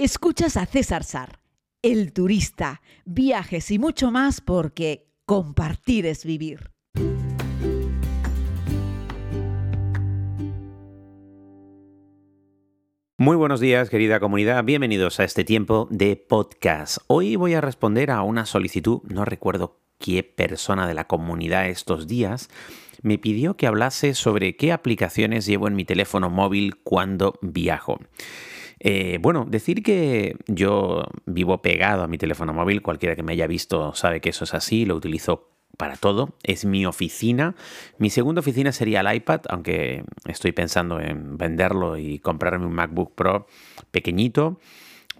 Escuchas 0.00 0.56
a 0.56 0.64
César 0.64 1.02
Sar, 1.02 1.40
el 1.82 2.12
turista, 2.12 2.82
viajes 3.04 3.68
y 3.72 3.80
mucho 3.80 4.12
más 4.12 4.40
porque 4.40 5.08
compartir 5.26 6.06
es 6.06 6.24
vivir. 6.24 6.70
Muy 13.16 13.34
buenos 13.34 13.58
días, 13.58 13.90
querida 13.90 14.20
comunidad. 14.20 14.62
Bienvenidos 14.62 15.18
a 15.18 15.24
este 15.24 15.42
tiempo 15.42 15.88
de 15.90 16.14
podcast. 16.14 16.98
Hoy 17.08 17.34
voy 17.34 17.54
a 17.54 17.60
responder 17.60 18.12
a 18.12 18.22
una 18.22 18.46
solicitud, 18.46 19.00
no 19.02 19.24
recuerdo 19.24 19.80
qué 19.98 20.22
persona 20.22 20.86
de 20.86 20.94
la 20.94 21.08
comunidad 21.08 21.66
estos 21.66 22.06
días, 22.06 22.50
me 23.02 23.18
pidió 23.18 23.56
que 23.56 23.66
hablase 23.66 24.14
sobre 24.14 24.54
qué 24.54 24.70
aplicaciones 24.70 25.44
llevo 25.44 25.66
en 25.66 25.74
mi 25.74 25.84
teléfono 25.84 26.30
móvil 26.30 26.76
cuando 26.84 27.36
viajo. 27.42 27.98
Eh, 28.80 29.18
bueno, 29.20 29.46
decir 29.48 29.82
que 29.82 30.36
yo 30.46 31.04
vivo 31.26 31.60
pegado 31.62 32.02
a 32.02 32.08
mi 32.08 32.18
teléfono 32.18 32.52
móvil, 32.52 32.82
cualquiera 32.82 33.16
que 33.16 33.22
me 33.22 33.32
haya 33.32 33.46
visto 33.46 33.94
sabe 33.94 34.20
que 34.20 34.30
eso 34.30 34.44
es 34.44 34.54
así, 34.54 34.84
lo 34.84 34.94
utilizo 34.94 35.50
para 35.76 35.96
todo, 35.96 36.34
es 36.42 36.64
mi 36.64 36.86
oficina. 36.86 37.54
Mi 37.98 38.10
segunda 38.10 38.40
oficina 38.40 38.72
sería 38.72 39.00
el 39.00 39.16
iPad, 39.16 39.42
aunque 39.48 40.04
estoy 40.26 40.52
pensando 40.52 41.00
en 41.00 41.38
venderlo 41.38 41.96
y 41.96 42.18
comprarme 42.18 42.66
un 42.66 42.72
MacBook 42.72 43.14
Pro 43.14 43.46
pequeñito 43.90 44.58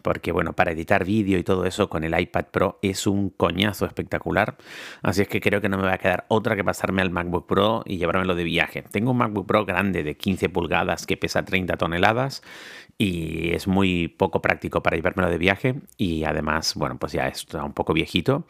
porque 0.02 0.32
bueno, 0.32 0.52
para 0.52 0.72
editar 0.72 1.04
vídeo 1.04 1.38
y 1.38 1.44
todo 1.44 1.64
eso 1.64 1.88
con 1.88 2.04
el 2.04 2.18
iPad 2.18 2.46
Pro 2.50 2.78
es 2.82 3.06
un 3.06 3.30
coñazo 3.30 3.86
espectacular. 3.86 4.56
Así 5.02 5.22
es 5.22 5.28
que 5.28 5.40
creo 5.40 5.60
que 5.60 5.68
no 5.68 5.78
me 5.78 5.84
va 5.84 5.94
a 5.94 5.98
quedar 5.98 6.24
otra 6.28 6.56
que 6.56 6.64
pasarme 6.64 7.02
al 7.02 7.10
MacBook 7.10 7.46
Pro 7.46 7.82
y 7.86 7.98
llevármelo 7.98 8.34
de 8.34 8.44
viaje. 8.44 8.82
Tengo 8.82 9.10
un 9.12 9.18
MacBook 9.18 9.46
Pro 9.46 9.64
grande 9.64 10.02
de 10.02 10.16
15 10.16 10.48
pulgadas 10.48 11.06
que 11.06 11.16
pesa 11.16 11.44
30 11.44 11.76
toneladas 11.76 12.42
y 13.00 13.52
es 13.54 13.68
muy 13.68 14.08
poco 14.08 14.42
práctico 14.42 14.82
para 14.82 14.96
llevármelo 14.96 15.30
de 15.30 15.38
viaje 15.38 15.76
y 15.96 16.24
además, 16.24 16.74
bueno, 16.74 16.98
pues 16.98 17.12
ya 17.12 17.28
está 17.28 17.62
un 17.62 17.72
poco 17.72 17.92
viejito. 17.92 18.44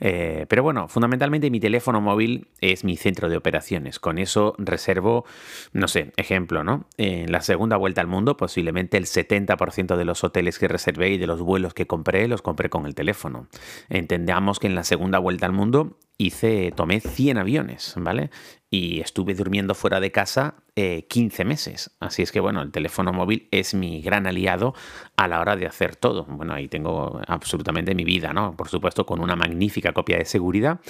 Eh, 0.00 0.46
pero 0.48 0.62
bueno, 0.62 0.88
fundamentalmente 0.88 1.50
mi 1.50 1.60
teléfono 1.60 2.00
móvil 2.00 2.48
es 2.62 2.82
mi 2.82 2.96
centro 2.96 3.28
de 3.28 3.36
operaciones. 3.36 3.98
Con 3.98 4.16
eso 4.16 4.54
reservo, 4.56 5.26
no 5.74 5.86
sé, 5.86 6.12
ejemplo, 6.16 6.64
¿no? 6.64 6.86
En 6.96 7.30
la 7.30 7.42
segunda 7.42 7.76
vuelta 7.76 8.00
al 8.00 8.06
mundo, 8.06 8.38
posiblemente 8.38 8.96
el 8.96 9.04
70% 9.04 9.96
de 9.96 10.04
los 10.06 10.24
hoteles 10.24 10.58
que 10.58 10.68
de 10.92 11.26
los 11.26 11.40
vuelos 11.40 11.74
que 11.74 11.86
compré, 11.86 12.28
los 12.28 12.42
compré 12.42 12.70
con 12.70 12.86
el 12.86 12.94
teléfono. 12.94 13.46
Entendamos 13.88 14.58
que 14.58 14.66
en 14.66 14.74
la 14.74 14.84
segunda 14.84 15.18
vuelta 15.18 15.46
al 15.46 15.52
mundo 15.52 15.98
hice, 16.20 16.72
tomé 16.76 17.00
100 17.00 17.38
aviones, 17.38 17.94
¿vale? 17.96 18.30
Y 18.68 19.00
estuve 19.00 19.34
durmiendo 19.34 19.74
fuera 19.74 20.00
de 20.00 20.12
casa 20.12 20.54
15 20.74 21.42
eh, 21.42 21.44
meses. 21.44 21.90
Así 21.98 22.22
es 22.22 22.30
que, 22.30 22.40
bueno, 22.40 22.62
el 22.62 22.70
teléfono 22.70 23.12
móvil 23.12 23.48
es 23.50 23.74
mi 23.74 24.02
gran 24.02 24.26
aliado 24.26 24.74
a 25.16 25.28
la 25.28 25.40
hora 25.40 25.56
de 25.56 25.66
hacer 25.66 25.96
todo. 25.96 26.24
Bueno, 26.26 26.52
ahí 26.52 26.68
tengo 26.68 27.20
absolutamente 27.26 27.94
mi 27.94 28.04
vida, 28.04 28.32
¿no? 28.32 28.54
Por 28.56 28.68
supuesto, 28.68 29.06
con 29.06 29.20
una 29.20 29.34
magnífica 29.34 29.92
copia 29.92 30.18
de 30.18 30.26
seguridad. 30.26 30.80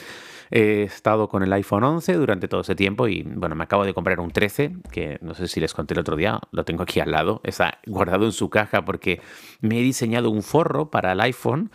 He 0.51 0.83
estado 0.83 1.29
con 1.29 1.45
el 1.45 1.53
iPhone 1.53 1.85
11 1.85 2.15
durante 2.15 2.49
todo 2.49 2.63
ese 2.63 2.75
tiempo 2.75 3.07
y, 3.07 3.23
bueno, 3.23 3.55
me 3.55 3.63
acabo 3.63 3.85
de 3.85 3.95
comprar 3.95 4.19
un 4.19 4.33
13, 4.33 4.73
que 4.91 5.19
no 5.23 5.35
sé 5.35 5.47
si 5.47 5.61
les 5.61 5.73
conté 5.73 5.95
el 5.95 6.01
otro 6.01 6.17
día, 6.17 6.41
lo 6.51 6.65
tengo 6.65 6.83
aquí 6.83 6.99
al 6.99 7.13
lado, 7.13 7.41
está 7.45 7.79
guardado 7.87 8.25
en 8.25 8.33
su 8.33 8.51
caja 8.51 8.85
porque 8.85 9.21
me 9.61 9.79
he 9.79 9.83
diseñado 9.83 10.29
un 10.29 10.43
forro 10.43 10.91
para 10.91 11.13
el 11.13 11.21
iPhone 11.21 11.71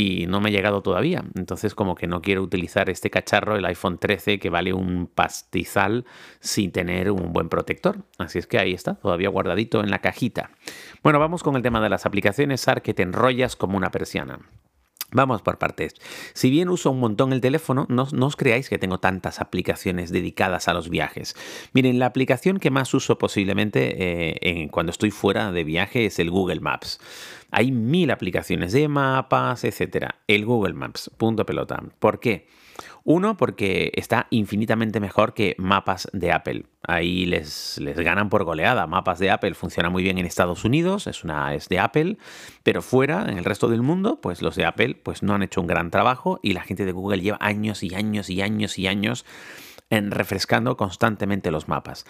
y 0.00 0.26
no 0.26 0.40
me 0.40 0.48
ha 0.48 0.52
llegado 0.52 0.80
todavía. 0.82 1.24
Entonces, 1.34 1.74
como 1.74 1.94
que 1.94 2.06
no 2.06 2.22
quiero 2.22 2.42
utilizar 2.42 2.88
este 2.88 3.10
cacharro, 3.10 3.56
el 3.56 3.66
iPhone 3.66 3.98
13, 3.98 4.38
que 4.38 4.48
vale 4.48 4.72
un 4.72 5.06
pastizal 5.06 6.06
sin 6.40 6.72
tener 6.72 7.10
un 7.10 7.34
buen 7.34 7.50
protector. 7.50 7.98
Así 8.16 8.38
es 8.38 8.46
que 8.46 8.58
ahí 8.58 8.72
está, 8.72 8.94
todavía 8.94 9.28
guardadito 9.28 9.80
en 9.80 9.90
la 9.90 9.98
cajita. 9.98 10.52
Bueno, 11.02 11.18
vamos 11.18 11.42
con 11.42 11.54
el 11.54 11.62
tema 11.62 11.82
de 11.82 11.90
las 11.90 12.06
aplicaciones 12.06 12.62
SAR 12.62 12.80
que 12.80 12.94
te 12.94 13.02
enrollas 13.02 13.56
como 13.56 13.76
una 13.76 13.90
persiana. 13.90 14.38
Vamos 15.12 15.42
por 15.42 15.58
partes. 15.58 15.94
Si 16.34 16.50
bien 16.50 16.68
uso 16.68 16.92
un 16.92 17.00
montón 17.00 17.32
el 17.32 17.40
teléfono, 17.40 17.84
no, 17.88 18.04
os 18.04 18.36
creáis 18.36 18.68
que 18.68 18.78
tengo 18.78 19.00
tantas 19.00 19.40
aplicaciones 19.40 20.12
dedicadas 20.12 20.68
a 20.68 20.72
los 20.72 20.88
viajes. 20.88 21.34
Miren, 21.72 21.98
la 21.98 22.06
aplicación 22.06 22.58
que 22.58 22.70
más 22.70 22.94
uso 22.94 23.18
posiblemente 23.18 23.96
eh, 23.98 24.68
cuando 24.70 24.90
estoy 24.90 25.10
fuera 25.10 25.50
de 25.50 25.64
viaje 25.64 26.06
es 26.06 26.20
el 26.20 26.30
Google 26.30 26.60
Maps. 26.60 27.00
Hay 27.50 27.72
mil 27.72 28.10
aplicaciones 28.10 28.72
de 28.72 28.88
mapas, 28.88 29.64
etc. 29.64 30.10
El 30.26 30.44
Google 30.44 30.74
Maps, 30.74 31.10
punto 31.16 31.44
pelota. 31.46 31.82
¿Por 31.98 32.20
qué? 32.20 32.46
Uno, 33.04 33.36
porque 33.36 33.92
está 33.94 34.26
infinitamente 34.30 35.00
mejor 35.00 35.34
que 35.34 35.54
mapas 35.58 36.08
de 36.12 36.32
Apple. 36.32 36.66
Ahí 36.82 37.26
les, 37.26 37.78
les, 37.78 37.96
ganan 37.98 38.28
por 38.28 38.44
goleada. 38.44 38.86
Mapas 38.86 39.18
de 39.18 39.30
Apple 39.30 39.54
funciona 39.54 39.90
muy 39.90 40.02
bien 40.02 40.18
en 40.18 40.26
Estados 40.26 40.64
Unidos, 40.64 41.06
es 41.06 41.24
una 41.24 41.54
es 41.54 41.68
de 41.68 41.78
Apple, 41.78 42.18
pero 42.62 42.82
fuera, 42.82 43.26
en 43.28 43.38
el 43.38 43.44
resto 43.44 43.68
del 43.68 43.82
mundo, 43.82 44.20
pues 44.20 44.42
los 44.42 44.54
de 44.54 44.66
Apple 44.66 44.96
pues 45.02 45.22
no 45.22 45.34
han 45.34 45.42
hecho 45.42 45.60
un 45.60 45.66
gran 45.66 45.90
trabajo 45.90 46.40
y 46.42 46.52
la 46.52 46.62
gente 46.62 46.84
de 46.84 46.92
Google 46.92 47.22
lleva 47.22 47.38
años 47.40 47.82
y 47.82 47.94
años 47.94 48.28
y 48.30 48.42
años 48.42 48.78
y 48.78 48.86
años 48.86 49.24
en 49.88 50.10
refrescando 50.10 50.76
constantemente 50.76 51.50
los 51.50 51.68
mapas. 51.68 52.06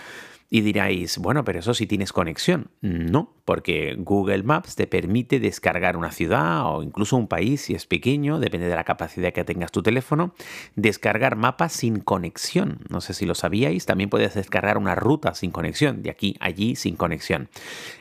Y 0.52 0.62
diráis, 0.62 1.18
bueno, 1.18 1.44
pero 1.44 1.60
eso 1.60 1.74
sí 1.74 1.86
tienes 1.86 2.12
conexión. 2.12 2.72
No, 2.80 3.32
porque 3.44 3.94
Google 3.96 4.42
Maps 4.42 4.74
te 4.74 4.88
permite 4.88 5.38
descargar 5.38 5.96
una 5.96 6.10
ciudad 6.10 6.66
o 6.66 6.82
incluso 6.82 7.16
un 7.16 7.28
país 7.28 7.60
si 7.60 7.74
es 7.74 7.86
pequeño, 7.86 8.40
depende 8.40 8.66
de 8.66 8.74
la 8.74 8.82
capacidad 8.82 9.32
que 9.32 9.44
tengas 9.44 9.70
tu 9.70 9.84
teléfono, 9.84 10.34
descargar 10.74 11.36
mapas 11.36 11.72
sin 11.72 12.00
conexión. 12.00 12.80
No 12.88 13.00
sé 13.00 13.14
si 13.14 13.26
lo 13.26 13.36
sabíais, 13.36 13.86
también 13.86 14.10
puedes 14.10 14.34
descargar 14.34 14.76
una 14.76 14.96
ruta 14.96 15.34
sin 15.34 15.52
conexión, 15.52 16.02
de 16.02 16.10
aquí 16.10 16.36
a 16.40 16.50
allí 16.50 16.74
sin 16.74 16.96
conexión. 16.96 17.48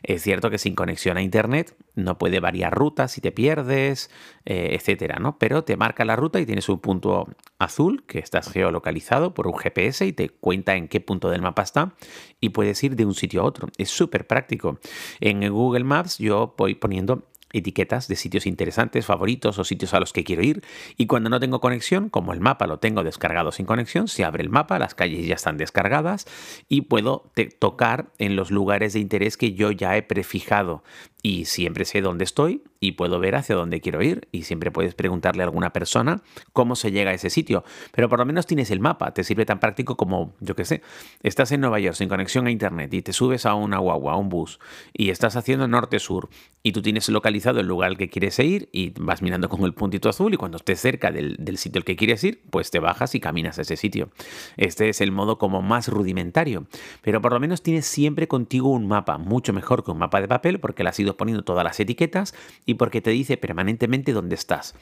Es 0.02 0.24
cierto 0.24 0.50
que 0.50 0.58
sin 0.58 0.74
conexión 0.74 1.18
a 1.18 1.22
Internet 1.22 1.76
no 1.94 2.18
puede 2.18 2.40
variar 2.40 2.74
rutas 2.74 3.12
si 3.12 3.22
te 3.22 3.32
pierdes, 3.32 4.10
eh, 4.46 4.70
etcétera, 4.74 5.20
¿no? 5.20 5.38
Pero 5.38 5.64
te 5.64 5.78
marca 5.78 6.04
la 6.04 6.16
ruta 6.16 6.40
y 6.40 6.48
tienes 6.48 6.68
un 6.68 6.80
punto 6.80 7.28
azul 7.60 8.04
que 8.08 8.18
estás 8.18 8.52
geolocalizado 8.52 9.36
por 9.36 9.48
un 9.48 9.56
GPS 9.56 10.06
y 10.06 10.14
te 10.14 10.30
cuenta 10.30 10.76
en 10.76 10.88
qué 10.88 11.00
punto 11.00 11.30
del 11.30 11.42
mapa 11.42 11.62
está 11.62 11.94
y 12.42 12.50
puedes 12.50 12.84
ir 12.84 12.96
de 12.96 13.06
un 13.06 13.14
sitio 13.14 13.42
a 13.42 13.46
otro. 13.46 13.70
Es 13.78 13.90
súper 13.90 14.28
práctico. 14.28 14.80
En 15.20 15.48
Google 15.50 15.84
Maps 15.84 16.18
yo 16.18 16.54
voy 16.58 16.76
poniendo 16.76 17.24
etiquetas 17.52 18.08
de 18.08 18.16
sitios 18.16 18.46
interesantes, 18.46 19.06
favoritos 19.06 19.58
o 19.58 19.64
sitios 19.64 19.94
a 19.94 20.00
los 20.00 20.14
que 20.14 20.24
quiero 20.24 20.44
ir. 20.44 20.64
Y 20.98 21.08
cuando 21.08 21.30
no 21.30 21.40
tengo 21.40 21.60
conexión, 21.60 22.10
como 22.10 22.34
el 22.34 22.42
mapa 22.42 22.68
lo 22.68 22.80
tengo 22.80 23.04
descargado 23.04 23.52
sin 23.52 23.66
conexión, 23.66 24.08
se 24.08 24.24
abre 24.24 24.44
el 24.44 24.50
mapa, 24.50 24.80
las 24.80 24.96
calles 24.96 25.26
ya 25.26 25.36
están 25.36 25.58
descargadas 25.58 26.28
y 26.68 26.82
puedo 26.82 27.32
tocar 27.60 28.12
en 28.18 28.36
los 28.36 28.52
lugares 28.52 28.94
de 28.94 29.00
interés 29.00 29.38
que 29.38 29.54
yo 29.54 29.72
ya 29.72 29.98
he 29.98 30.04
prefijado 30.04 30.84
y 31.22 31.46
siempre 31.46 31.86
sé 31.86 32.02
dónde 32.02 32.24
estoy 32.24 32.64
y 32.80 32.94
puedo 32.94 33.20
ver 33.20 33.36
hacia 33.36 33.56
dónde 33.56 33.82
quiero 33.82 34.02
ir 34.02 34.28
y 34.32 34.44
siempre 34.44 34.72
puedes 34.72 34.96
preguntarle 34.96 35.44
a 35.44 35.46
alguna 35.46 35.74
persona 35.74 36.22
cómo 36.54 36.76
se 36.76 36.92
llega 36.92 37.12
a 37.12 37.14
ese 37.14 37.30
sitio, 37.30 37.66
pero 37.92 38.08
por 38.08 38.20
lo 38.20 38.26
menos 38.26 38.46
tienes 38.46 38.72
el 38.72 38.80
mapa, 38.80 39.14
te 39.14 39.24
sirve 39.24 39.46
tan 39.46 39.60
práctico 39.60 39.98
como, 39.98 40.34
yo 40.40 40.56
qué 40.56 40.64
sé, 40.64 40.82
estás 41.22 41.52
en 41.52 41.62
Nueva 41.62 41.80
York 41.80 41.96
sin 41.96 42.08
conexión 42.08 42.48
a 42.48 42.52
internet 42.52 42.94
y 42.94 43.02
te 43.02 43.12
subes 43.12 43.46
a 43.46 43.54
una 43.54 43.80
guagua, 43.80 44.14
a 44.14 44.16
un 44.16 44.30
bus 44.30 44.60
y 44.94 45.10
estás 45.10 45.36
haciendo 45.36 45.68
norte-sur 45.68 46.30
y 46.64 46.72
tú 46.72 46.82
tienes 46.82 47.10
localizado 47.10 47.60
el 47.60 47.68
lugar 47.68 47.90
al 47.90 47.98
que 47.98 48.10
quieres 48.10 48.40
ir 48.40 48.70
y 48.72 48.94
vas 49.00 49.22
mirando 49.22 49.50
con 49.50 49.64
el 49.64 49.74
puntito 49.74 50.08
azul 50.08 50.34
y 50.34 50.38
cuando 50.38 50.58
estés 50.58 50.80
cerca 50.80 51.12
del, 51.12 51.36
del 51.38 51.58
sitio 51.58 51.80
al 51.80 51.86
que 51.86 51.98
quieres 51.98 52.24
ir, 52.24 52.44
pues 52.50 52.72
te 52.72 52.80
bajas 52.80 53.14
y 53.16 53.20
caminas 53.20 53.60
a 53.60 53.64
ese 53.64 53.76
sitio. 53.76 54.10
Este 54.56 54.88
es 54.88 55.02
el 55.02 55.12
modo 55.12 55.38
como 55.38 55.62
más 55.62 55.90
rudimentario, 55.90 56.68
pero 57.02 57.22
por 57.22 57.34
lo 57.34 57.40
menos 57.42 57.62
tienes 57.62 57.86
siempre 57.86 58.28
contigo 58.30 58.70
un 58.70 58.88
mapa, 58.88 59.18
mucho 59.18 59.52
mejor 59.52 59.84
que 59.84 59.92
un 59.92 59.98
mapa 59.98 60.22
de 60.22 60.28
papel 60.30 60.60
porque 60.60 60.84
la 60.84 60.92
has 60.92 61.00
ido 61.00 61.09
poniendo 61.16 61.44
todas 61.44 61.64
las 61.64 61.80
etiquetas 61.80 62.34
y 62.66 62.76
porque 62.76 63.02
te 63.02 63.12
dice 63.12 63.38
permanentemente 63.38 64.14
dónde 64.14 64.36
estás. 64.36 64.76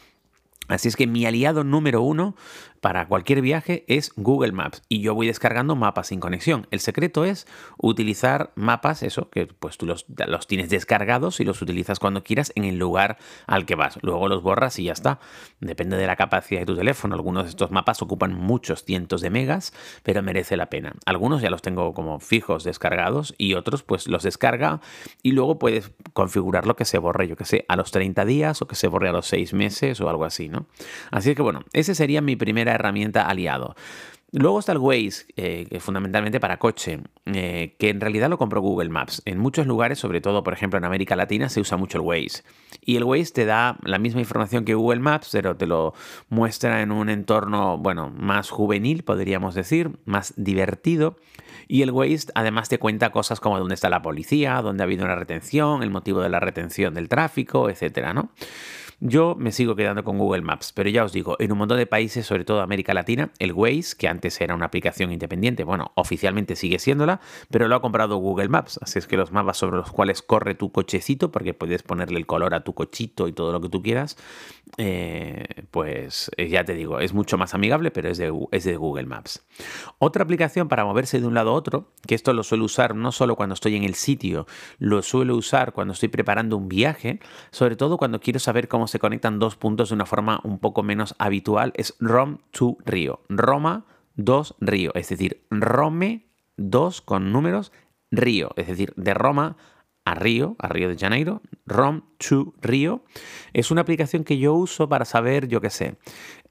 Así 0.68 0.88
es 0.88 0.96
que 0.96 1.08
mi 1.08 1.26
aliado 1.26 1.64
número 1.64 2.02
uno 2.02 2.36
para 2.82 3.08
cualquier 3.08 3.42
viaje 3.42 3.84
es 3.88 4.12
Google 4.16 4.52
Maps 4.52 4.82
y 4.88 5.02
yo 5.02 5.16
voy 5.16 5.28
descargando 5.28 5.76
mapas 5.76 6.08
sin 6.08 6.20
conexión. 6.20 6.68
El 6.72 6.80
secreto 6.80 7.26
es 7.26 7.48
utilizar 7.78 8.52
mapas, 8.56 9.04
eso, 9.04 9.30
que 9.30 9.48
pues 9.48 9.78
tú 9.78 9.86
los, 9.86 10.06
los, 10.28 10.48
tienes 10.48 10.70
descargados 10.70 11.40
y 11.40 11.44
los 11.44 11.62
utilizas 11.62 12.00
cuando 12.00 12.24
quieras 12.24 12.52
en 12.56 12.66
el 12.66 12.78
lugar 12.78 13.18
al 13.46 13.66
que 13.66 13.76
vas. 13.76 13.98
Luego 14.02 14.28
los 14.28 14.44
borras 14.44 14.78
y 14.80 14.86
ya 14.86 14.94
está. 14.94 15.20
Depende 15.60 15.98
de 15.98 16.08
la 16.08 16.16
capacidad 16.16 16.62
de 16.62 16.66
tu 16.66 16.76
teléfono. 16.76 17.16
Algunos 17.16 17.44
de 17.44 17.50
estos 17.50 17.72
mapas 17.72 18.02
ocupan 18.02 18.34
muchos 18.34 18.84
cientos 18.84 19.22
de 19.22 19.30
megas, 19.30 19.74
pero 20.04 20.22
merece 20.22 20.58
la 20.58 20.70
pena. 20.70 20.94
Algunos 21.06 21.42
ya 21.42 21.50
los 21.50 21.62
tengo 21.62 21.94
como 21.94 22.20
fijos 22.20 22.64
descargados 22.64 23.34
y 23.38 23.56
otros 23.56 23.84
pues 23.84 24.08
los 24.08 24.24
descarga 24.24 24.82
y 25.24 25.32
luego 25.32 25.60
puedes 25.60 25.92
configurar 26.14 26.68
lo 26.68 26.76
que 26.76 26.86
se 26.86 26.98
borre, 26.98 27.28
yo 27.28 27.36
que 27.36 27.46
sé, 27.46 27.66
a 27.68 27.76
los 27.76 27.92
30 27.92 28.26
días 28.26 28.62
o 28.62 28.68
que 28.68 28.76
se 28.76 28.88
borre 28.88 29.10
a 29.10 29.12
los 29.12 29.28
6 29.28 29.54
meses 29.54 30.00
o 30.02 30.10
algo 30.10 30.26
así, 30.26 30.50
¿no? 30.50 30.57
Así 31.12 31.36
que 31.36 31.42
bueno, 31.42 31.64
ese 31.74 31.96
sería 31.96 32.22
mi 32.22 32.36
primer 32.36 32.68
herramienta 32.68 33.28
aliado. 33.28 33.76
Luego 34.34 34.60
está 34.60 34.74
el 34.74 34.80
Waze, 34.80 35.26
eh, 35.38 35.80
fundamentalmente 35.80 36.42
para 36.42 36.58
coche, 36.58 37.00
eh, 37.26 37.76
que 37.80 37.90
en 37.90 38.02
realidad 38.02 38.30
lo 38.30 38.38
compró 38.38 38.60
Google 38.60 38.90
Maps. 38.90 39.22
En 39.24 39.40
muchos 39.40 39.68
lugares, 39.68 40.00
sobre 40.00 40.20
todo 40.20 40.44
por 40.44 40.52
ejemplo 40.52 40.78
en 40.78 40.84
América 40.84 41.16
Latina, 41.16 41.48
se 41.48 41.62
usa 41.62 41.78
mucho 41.78 41.98
el 41.98 42.04
Waze. 42.04 42.44
Y 42.82 42.98
el 42.98 43.06
Waze 43.06 43.32
te 43.32 43.46
da 43.46 43.78
la 43.84 44.00
misma 44.00 44.20
información 44.20 44.66
que 44.66 44.74
Google 44.74 45.00
Maps, 45.00 45.30
pero 45.32 45.56
te 45.56 45.66
lo 45.66 45.94
muestra 46.28 46.82
en 46.82 46.92
un 46.92 47.10
entorno, 47.10 47.78
bueno, 47.78 48.10
más 48.10 48.50
juvenil, 48.50 49.04
podríamos 49.04 49.56
decir, 49.56 49.92
más 50.04 50.34
divertido. 50.36 51.16
Y 51.70 51.82
el 51.82 51.92
Waze 51.92 52.28
además 52.36 52.68
te 52.68 52.80
cuenta 52.80 53.12
cosas 53.12 53.40
como 53.40 53.58
dónde 53.58 53.76
está 53.76 53.90
la 53.90 54.02
policía, 54.02 54.62
dónde 54.62 54.84
ha 54.84 54.86
habido 54.86 55.06
una 55.06 55.16
retención, 55.16 55.84
el 55.84 55.90
motivo 55.90 56.20
de 56.20 56.30
la 56.30 56.42
retención 56.42 56.94
del 56.94 57.08
tráfico, 57.08 57.70
etcétera, 57.70 58.14
¿no? 58.14 58.32
Yo 59.00 59.36
me 59.38 59.52
sigo 59.52 59.76
quedando 59.76 60.04
con 60.04 60.18
Google 60.18 60.42
Maps, 60.42 60.74
pero 60.74 60.90
ya 60.90 61.04
os 61.04 61.14
digo, 61.14 61.36
en 61.38 61.52
un 61.52 61.60
montón 61.60 61.78
de 61.78 61.86
países, 61.86 62.26
sobre 62.26 62.46
todo 62.46 62.62
América 62.62 62.96
Latina, 62.96 63.30
el 63.38 63.54
Waze, 63.54 63.96
que 63.96 64.08
antes 64.08 64.42
era 64.42 64.56
una 64.56 64.66
aplicación 64.66 65.12
independiente, 65.12 65.64
bueno, 65.64 65.92
oficialmente 65.94 66.56
sigue 66.56 66.80
siéndola, 66.80 67.22
pero 67.52 67.68
lo 67.68 67.76
ha 67.76 67.82
comprado 67.82 68.18
Google 68.18 68.50
Maps, 68.50 68.80
así 68.82 68.98
es 68.98 69.06
que 69.06 69.16
los 69.16 69.32
mapas 69.32 69.58
sobre 69.58 69.78
los 69.78 69.92
cuales 69.92 70.24
corre 70.24 70.56
tu 70.56 70.72
cochecito, 70.72 71.30
porque 71.30 71.54
puedes 71.54 71.84
ponerle 71.84 72.18
el 72.18 72.26
color 72.26 72.56
a 72.56 72.64
tu 72.64 72.74
cochito 72.74 73.28
y 73.28 73.34
todo 73.34 73.52
lo 73.52 73.62
que 73.62 73.70
tú 73.70 73.84
quieras, 73.84 74.18
eh, 74.78 75.46
pues 75.70 76.32
eh, 76.36 76.50
ya 76.50 76.66
te 76.66 76.74
digo, 76.74 77.00
es 77.00 77.14
mucho 77.14 77.38
más 77.38 77.54
amigable, 77.54 77.92
pero 77.92 78.10
es 78.10 78.18
de, 78.18 78.34
es 78.52 78.64
de 78.64 78.78
Google 78.78 79.06
Maps. 79.06 79.46
Otra 80.00 80.24
aplicación 80.24 80.70
para 80.70 80.86
moverse 80.86 81.22
de 81.22 81.28
un 81.28 81.36
lado 81.36 81.52
a 81.52 81.54
otro, 81.54 81.92
que 82.08 82.16
esto 82.16 82.34
lo 82.34 82.42
suelo 82.42 82.66
usar 82.66 82.96
no 82.96 83.12
solo 83.12 83.36
cuando 83.36 83.54
estoy 83.54 83.76
en 83.76 83.84
el 83.84 83.94
sitio, 83.94 84.48
lo 84.80 85.04
suelo 85.04 85.36
usar 85.36 85.72
cuando 85.72 85.94
estoy 85.94 86.10
preparando 86.10 86.58
un 86.58 86.68
viaje, 86.68 87.20
sobre 87.52 87.76
todo 87.76 87.98
cuando 87.98 88.20
quiero 88.20 88.40
saber 88.40 88.68
cómo 88.68 88.87
se 88.88 89.00
conectan 89.00 89.40
dos 89.40 89.56
puntos 89.56 89.90
de 89.90 89.96
una 89.96 90.06
forma 90.06 90.40
un 90.44 90.60
poco 90.60 90.84
menos 90.84 91.16
habitual 91.20 91.74
es 91.76 91.96
Rom 92.00 92.40
to 92.52 92.78
Río. 92.86 93.22
Roma 93.30 93.86
2 94.16 94.56
Río, 94.60 94.92
es 94.96 95.10
decir, 95.10 95.46
Rome 95.50 96.28
2 96.58 97.02
con 97.02 97.32
números 97.32 97.72
Río, 98.12 98.52
es 98.56 98.68
decir, 98.68 98.94
de 98.96 99.14
Roma 99.14 99.58
a 100.06 100.16
Río, 100.16 100.56
a 100.60 100.70
Río 100.70 100.90
de 100.90 100.98
Janeiro, 100.98 101.42
Rom 101.66 102.04
to 102.18 102.54
Río. 102.62 103.04
Es 103.54 103.72
una 103.72 103.82
aplicación 103.82 104.24
que 104.24 104.38
yo 104.38 104.54
uso 104.54 104.88
para 104.88 105.06
saber, 105.06 105.48
yo 105.48 105.60
qué 105.62 105.70
sé, 105.70 105.98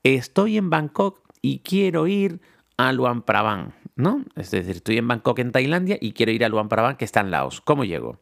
estoy 0.03 0.59
en 0.59 0.71
Bangkok 0.71 1.21
y 1.41 1.61
quiero 1.61 2.07
ir 2.07 2.41
a 2.77 2.93
Luang 2.93 3.23
Prabang. 3.23 3.73
¿No? 3.97 4.25
Es 4.37 4.53
decir, 4.53 4.77
estoy 4.77 4.99
en 4.99 5.09
Bangkok, 5.09 5.39
en 5.41 5.51
Tailandia, 5.51 5.99
y 6.01 6.13
quiero 6.13 6.31
ir 6.31 6.45
a 6.45 6.49
Luang 6.49 6.69
Prabang, 6.69 6.97
que 6.97 7.05
está 7.05 7.21
en 7.21 7.33
Laos. 7.33 7.61
¿Cómo 7.61 7.85
llego? 7.85 8.19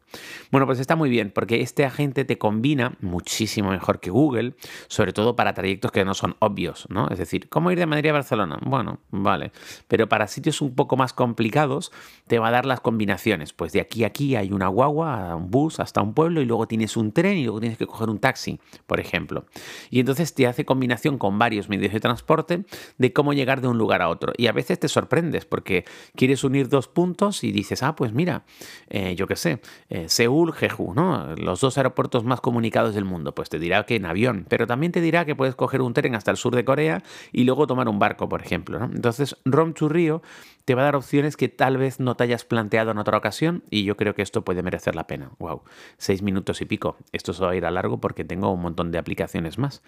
Bueno, 0.51 0.65
pues 0.65 0.79
está 0.79 0.95
muy 0.95 1.09
bien, 1.09 1.31
porque 1.31 1.61
este 1.61 1.85
agente 1.85 2.25
te 2.25 2.37
combina 2.37 2.97
muchísimo 3.01 3.69
mejor 3.69 3.99
que 3.99 4.09
Google, 4.09 4.55
sobre 4.87 5.13
todo 5.13 5.35
para 5.35 5.53
trayectos 5.53 5.91
que 5.91 6.03
no 6.03 6.15
son 6.15 6.35
obvios, 6.39 6.87
¿no? 6.89 7.09
Es 7.09 7.19
decir, 7.19 7.47
¿cómo 7.49 7.71
ir 7.71 7.77
de 7.77 7.85
Madrid 7.85 8.09
a 8.09 8.13
Barcelona? 8.13 8.57
Bueno, 8.65 8.99
vale. 9.11 9.51
Pero 9.87 10.09
para 10.09 10.27
sitios 10.27 10.61
un 10.61 10.73
poco 10.73 10.97
más 10.97 11.13
complicados, 11.13 11.91
te 12.25 12.39
va 12.39 12.47
a 12.47 12.51
dar 12.51 12.65
las 12.65 12.79
combinaciones. 12.79 13.53
Pues 13.53 13.71
de 13.71 13.81
aquí 13.81 14.03
a 14.03 14.15
aquí 14.15 14.37
hay 14.37 14.53
una 14.53 14.69
guagua, 14.69 15.35
un 15.35 15.51
bus, 15.51 15.81
hasta 15.81 16.01
un 16.01 16.13
pueblo, 16.13 16.41
y 16.41 16.45
luego 16.45 16.67
tienes 16.67 16.95
un 16.95 17.11
tren, 17.11 17.37
y 17.37 17.43
luego 17.43 17.59
tienes 17.59 17.77
que 17.77 17.85
coger 17.85 18.09
un 18.09 18.19
taxi, 18.19 18.61
por 18.87 19.01
ejemplo. 19.01 19.45
Y 19.89 19.99
entonces 19.99 20.33
te 20.33 20.47
hace 20.47 20.63
combinación 20.63 21.17
con 21.17 21.37
varios 21.37 21.67
medios 21.67 21.91
de 21.91 21.99
transporte 21.99 22.63
de 22.97 23.11
cómo 23.11 23.33
llegar 23.33 23.59
de 23.59 23.67
un 23.67 23.77
lugar 23.77 24.01
a 24.01 24.07
otro. 24.07 24.31
Y 24.37 24.47
a 24.47 24.53
veces 24.53 24.79
te 24.79 24.87
sorprendes, 24.87 25.45
porque 25.45 25.64
que 25.65 25.83
quieres 26.15 26.45
unir 26.45 26.69
dos 26.69 26.87
puntos 26.87 27.43
y 27.43 27.51
dices, 27.51 27.83
ah, 27.83 27.97
pues 27.97 28.13
mira, 28.13 28.45
eh, 28.89 29.15
yo 29.15 29.27
qué 29.27 29.35
sé, 29.35 29.59
eh, 29.89 30.07
Seúl, 30.07 30.53
Jeju, 30.53 30.93
¿no? 30.93 31.35
Los 31.35 31.59
dos 31.59 31.77
aeropuertos 31.77 32.23
más 32.23 32.39
comunicados 32.39 32.95
del 32.95 33.03
mundo. 33.03 33.35
Pues 33.35 33.49
te 33.49 33.59
dirá 33.59 33.85
que 33.85 33.97
en 33.97 34.05
avión, 34.05 34.45
pero 34.47 34.67
también 34.67 34.93
te 34.93 35.01
dirá 35.01 35.25
que 35.25 35.35
puedes 35.35 35.55
coger 35.55 35.81
un 35.81 35.93
tren 35.93 36.15
hasta 36.15 36.31
el 36.31 36.37
sur 36.37 36.55
de 36.55 36.63
Corea 36.63 37.03
y 37.33 37.43
luego 37.43 37.67
tomar 37.67 37.89
un 37.89 37.99
barco, 37.99 38.29
por 38.29 38.41
ejemplo, 38.41 38.79
¿no? 38.79 38.85
Entonces, 38.85 39.35
Rom 39.43 39.73
Rio 39.75 40.21
te 40.65 40.75
va 40.75 40.81
a 40.81 40.85
dar 40.85 40.95
opciones 40.95 41.37
que 41.37 41.49
tal 41.49 41.77
vez 41.77 41.99
no 41.99 42.15
te 42.15 42.23
hayas 42.23 42.45
planteado 42.45 42.91
en 42.91 42.97
otra 42.97 43.17
ocasión 43.17 43.63
y 43.69 43.83
yo 43.83 43.97
creo 43.97 44.15
que 44.15 44.21
esto 44.21 44.43
puede 44.43 44.63
merecer 44.63 44.95
la 44.95 45.07
pena. 45.07 45.31
Wow, 45.39 45.63
seis 45.97 46.21
minutos 46.21 46.61
y 46.61 46.65
pico. 46.65 46.97
Esto 47.11 47.33
se 47.33 47.43
va 47.43 47.51
a 47.51 47.55
ir 47.55 47.65
a 47.65 47.71
largo 47.71 47.99
porque 47.99 48.23
tengo 48.23 48.51
un 48.51 48.61
montón 48.61 48.91
de 48.91 48.97
aplicaciones 48.97 49.57
más. 49.57 49.83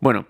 Bueno, 0.00 0.26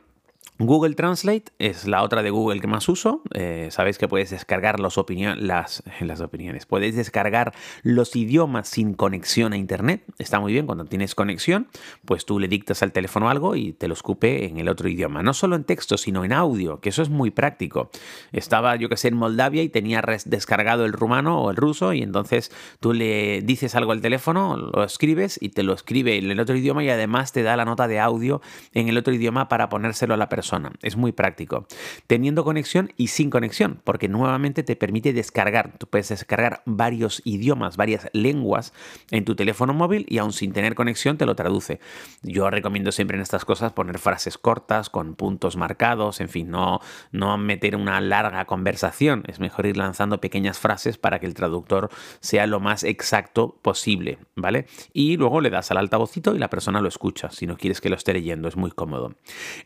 Google 0.58 0.94
Translate 0.94 1.52
es 1.58 1.86
la 1.86 2.02
otra 2.02 2.22
de 2.22 2.30
Google 2.30 2.60
que 2.60 2.66
más 2.66 2.88
uso. 2.88 3.20
Eh, 3.34 3.68
sabéis 3.70 3.98
que 3.98 4.08
puedes 4.08 4.30
descargar 4.30 4.80
las, 4.80 5.82
las 6.00 6.20
opiniones. 6.20 6.64
Puedes 6.64 6.96
descargar 6.96 7.52
los 7.82 8.16
idiomas 8.16 8.68
sin 8.68 8.94
conexión 8.94 9.52
a 9.52 9.58
Internet. 9.58 10.02
Está 10.18 10.40
muy 10.40 10.54
bien 10.54 10.64
cuando 10.64 10.86
tienes 10.86 11.14
conexión, 11.14 11.68
pues 12.06 12.24
tú 12.24 12.38
le 12.38 12.48
dictas 12.48 12.82
al 12.82 12.92
teléfono 12.92 13.28
algo 13.28 13.54
y 13.54 13.74
te 13.74 13.86
lo 13.86 13.92
escupe 13.92 14.46
en 14.46 14.56
el 14.56 14.70
otro 14.70 14.88
idioma. 14.88 15.22
No 15.22 15.34
solo 15.34 15.56
en 15.56 15.64
texto, 15.64 15.98
sino 15.98 16.24
en 16.24 16.32
audio, 16.32 16.80
que 16.80 16.88
eso 16.88 17.02
es 17.02 17.10
muy 17.10 17.30
práctico. 17.30 17.90
Estaba, 18.32 18.76
yo 18.76 18.88
que 18.88 18.96
sé, 18.96 19.08
en 19.08 19.16
Moldavia 19.16 19.62
y 19.62 19.68
tenía 19.68 20.02
descargado 20.24 20.86
el 20.86 20.94
rumano 20.94 21.42
o 21.42 21.50
el 21.50 21.56
ruso 21.56 21.92
y 21.92 22.02
entonces 22.02 22.50
tú 22.80 22.94
le 22.94 23.42
dices 23.42 23.74
algo 23.74 23.92
al 23.92 24.00
teléfono, 24.00 24.56
lo 24.56 24.84
escribes 24.84 25.38
y 25.38 25.50
te 25.50 25.62
lo 25.62 25.74
escribe 25.74 26.16
en 26.16 26.30
el 26.30 26.40
otro 26.40 26.56
idioma 26.56 26.82
y 26.82 26.88
además 26.88 27.32
te 27.32 27.42
da 27.42 27.56
la 27.56 27.66
nota 27.66 27.88
de 27.88 28.00
audio 28.00 28.40
en 28.72 28.88
el 28.88 28.96
otro 28.96 29.12
idioma 29.12 29.48
para 29.48 29.68
ponérselo 29.68 30.14
a 30.14 30.16
la 30.16 30.30
persona 30.30 30.35
es 30.82 30.96
muy 30.96 31.12
práctico. 31.12 31.66
Teniendo 32.06 32.44
conexión 32.44 32.92
y 32.96 33.08
sin 33.08 33.30
conexión, 33.30 33.80
porque 33.84 34.08
nuevamente 34.08 34.62
te 34.62 34.76
permite 34.76 35.12
descargar. 35.12 35.76
Tú 35.78 35.86
puedes 35.86 36.08
descargar 36.08 36.62
varios 36.66 37.22
idiomas, 37.24 37.76
varias 37.76 38.08
lenguas 38.12 38.72
en 39.10 39.24
tu 39.24 39.34
teléfono 39.34 39.74
móvil 39.74 40.06
y 40.08 40.18
aún 40.18 40.32
sin 40.32 40.52
tener 40.52 40.74
conexión 40.74 41.18
te 41.18 41.26
lo 41.26 41.34
traduce. 41.34 41.80
Yo 42.22 42.50
recomiendo 42.50 42.92
siempre 42.92 43.16
en 43.16 43.22
estas 43.22 43.44
cosas 43.44 43.72
poner 43.72 43.98
frases 43.98 44.38
cortas, 44.38 44.90
con 44.90 45.14
puntos 45.14 45.56
marcados, 45.56 46.20
en 46.20 46.28
fin, 46.28 46.50
no, 46.50 46.80
no 47.12 47.36
meter 47.38 47.76
una 47.76 48.00
larga 48.00 48.44
conversación. 48.44 49.24
Es 49.26 49.40
mejor 49.40 49.66
ir 49.66 49.76
lanzando 49.76 50.20
pequeñas 50.20 50.58
frases 50.58 50.98
para 50.98 51.18
que 51.18 51.26
el 51.26 51.34
traductor 51.34 51.90
sea 52.20 52.46
lo 52.46 52.60
más 52.60 52.84
exacto 52.84 53.58
posible, 53.62 54.18
¿vale? 54.34 54.66
Y 54.92 55.16
luego 55.16 55.40
le 55.40 55.50
das 55.50 55.70
al 55.70 55.78
altavocito 55.78 56.34
y 56.34 56.38
la 56.38 56.50
persona 56.50 56.80
lo 56.80 56.88
escucha. 56.88 57.30
Si 57.30 57.46
no 57.46 57.56
quieres 57.56 57.80
que 57.80 57.88
lo 57.88 57.96
esté 57.96 58.12
leyendo, 58.12 58.48
es 58.48 58.56
muy 58.56 58.70
cómodo. 58.70 59.14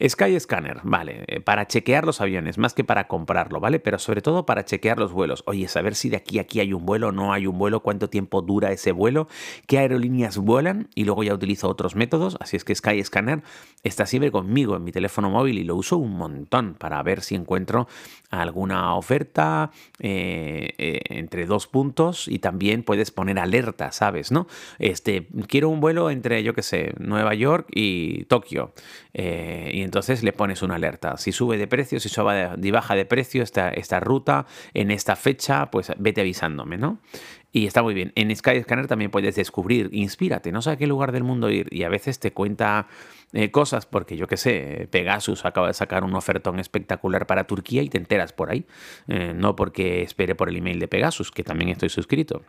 Sky 0.06 0.38
Scanner 0.61 0.81
vale, 0.83 1.25
eh, 1.27 1.41
para 1.41 1.67
chequear 1.67 2.05
los 2.05 2.21
aviones, 2.21 2.59
más 2.59 2.75
que 2.75 2.85
para 2.85 3.09
comprarlo, 3.09 3.61
¿vale? 3.61 3.81
Pero 3.81 3.99
sobre 3.99 4.21
todo 4.21 4.45
para 4.47 4.65
chequear 4.65 4.99
los 4.99 5.12
vuelos. 5.12 5.43
Oye, 5.47 5.67
saber 5.69 5.95
si 5.95 6.11
de 6.11 6.17
aquí 6.17 6.39
a 6.39 6.45
aquí 6.51 6.59
hay 6.59 6.73
un 6.73 6.85
vuelo, 6.85 7.12
no 7.12 7.33
hay 7.33 7.47
un 7.47 7.57
vuelo, 7.57 7.79
cuánto 7.79 8.11
tiempo 8.11 8.43
dura 8.43 8.73
ese 8.73 8.91
vuelo, 8.91 9.29
qué 9.69 9.79
aerolíneas 9.79 10.37
vuelan 10.37 10.89
y 10.97 11.05
luego 11.05 11.23
ya 11.23 11.33
utilizo 11.33 11.69
otros 11.69 11.95
métodos, 11.95 12.37
así 12.41 12.57
es 12.57 12.65
que 12.65 12.75
Skyscanner 12.75 13.43
está 13.85 14.05
siempre 14.05 14.33
conmigo 14.33 14.75
en 14.75 14.83
mi 14.83 14.91
teléfono 14.91 15.31
móvil 15.31 15.61
y 15.61 15.65
lo 15.65 15.77
uso 15.77 15.97
un 15.97 16.17
montón 16.17 16.75
para 16.75 17.01
ver 17.05 17.21
si 17.21 17.37
encuentro 17.37 17.87
alguna 18.31 18.97
oferta 18.97 19.71
eh, 20.01 20.75
eh, 20.77 21.01
entre 21.11 21.47
dos 21.47 21.69
puntos 21.69 22.27
y 22.27 22.41
también 22.41 22.83
puedes 22.83 23.12
poner 23.12 23.39
alerta, 23.39 23.93
¿sabes? 23.93 24.33
¿No? 24.33 24.49
Este, 24.81 25.29
quiero 25.47 25.69
un 25.69 25.79
vuelo 25.79 26.11
entre, 26.11 26.43
yo 26.43 26.53
qué 26.53 26.62
sé, 26.62 26.95
Nueva 26.99 27.35
York 27.35 27.69
y 27.73 28.25
Tokio. 28.25 28.73
y 29.15 29.83
entonces 29.83 30.25
le 30.25 30.33
pones 30.33 30.50
una 30.62 30.76
alerta. 30.76 31.17
Si 31.17 31.32
sube 31.32 31.56
de 31.56 31.67
precio, 31.67 32.00
si 32.00 32.08
sube 32.08 32.50
de, 32.56 32.70
baja 32.73 32.94
de 32.94 33.05
precio 33.05 33.43
esta, 33.43 33.70
esta 33.70 34.00
ruta 34.00 34.47
en 34.75 34.91
esta 34.91 35.17
fecha, 35.17 35.70
pues 35.70 35.93
vete 35.99 36.20
avisándome, 36.20 36.76
¿no? 36.76 36.99
Y 37.52 37.67
está 37.67 37.82
muy 37.82 37.94
bien. 37.94 38.12
En 38.14 38.35
Skyscanner 38.35 38.87
también 38.87 39.11
puedes 39.11 39.35
descubrir, 39.35 39.88
inspírate, 39.93 40.52
no 40.52 40.62
sé 40.62 40.70
a 40.70 40.76
qué 40.76 40.87
lugar 40.87 41.11
del 41.11 41.25
mundo 41.25 41.50
ir. 41.50 41.67
Y 41.73 41.82
a 41.82 41.88
veces 41.88 42.20
te 42.20 42.32
cuenta 42.32 42.87
eh, 43.32 43.50
cosas 43.50 43.87
porque 43.87 44.17
yo 44.17 44.29
qué 44.29 44.37
sé, 44.37 44.88
Pegasus 44.90 45.45
acaba 45.45 45.66
de 45.66 45.75
sacar 45.75 46.04
un 46.04 46.14
ofertón 46.14 46.61
espectacular 46.61 47.26
para 47.26 47.45
Turquía 47.45 47.83
y 47.83 47.88
te 47.88 47.99
enteras 47.99 48.33
por 48.33 48.50
ahí. 48.50 48.66
Eh, 49.09 49.33
no 49.35 49.57
porque 49.57 50.02
espere 50.02 50.37
por 50.37 50.49
el 50.49 50.57
email 50.57 50.78
de 50.78 50.87
Pegasus, 50.87 51.33
que 51.33 51.42
también 51.42 51.71
estoy 51.71 51.88
suscrito. 51.88 52.42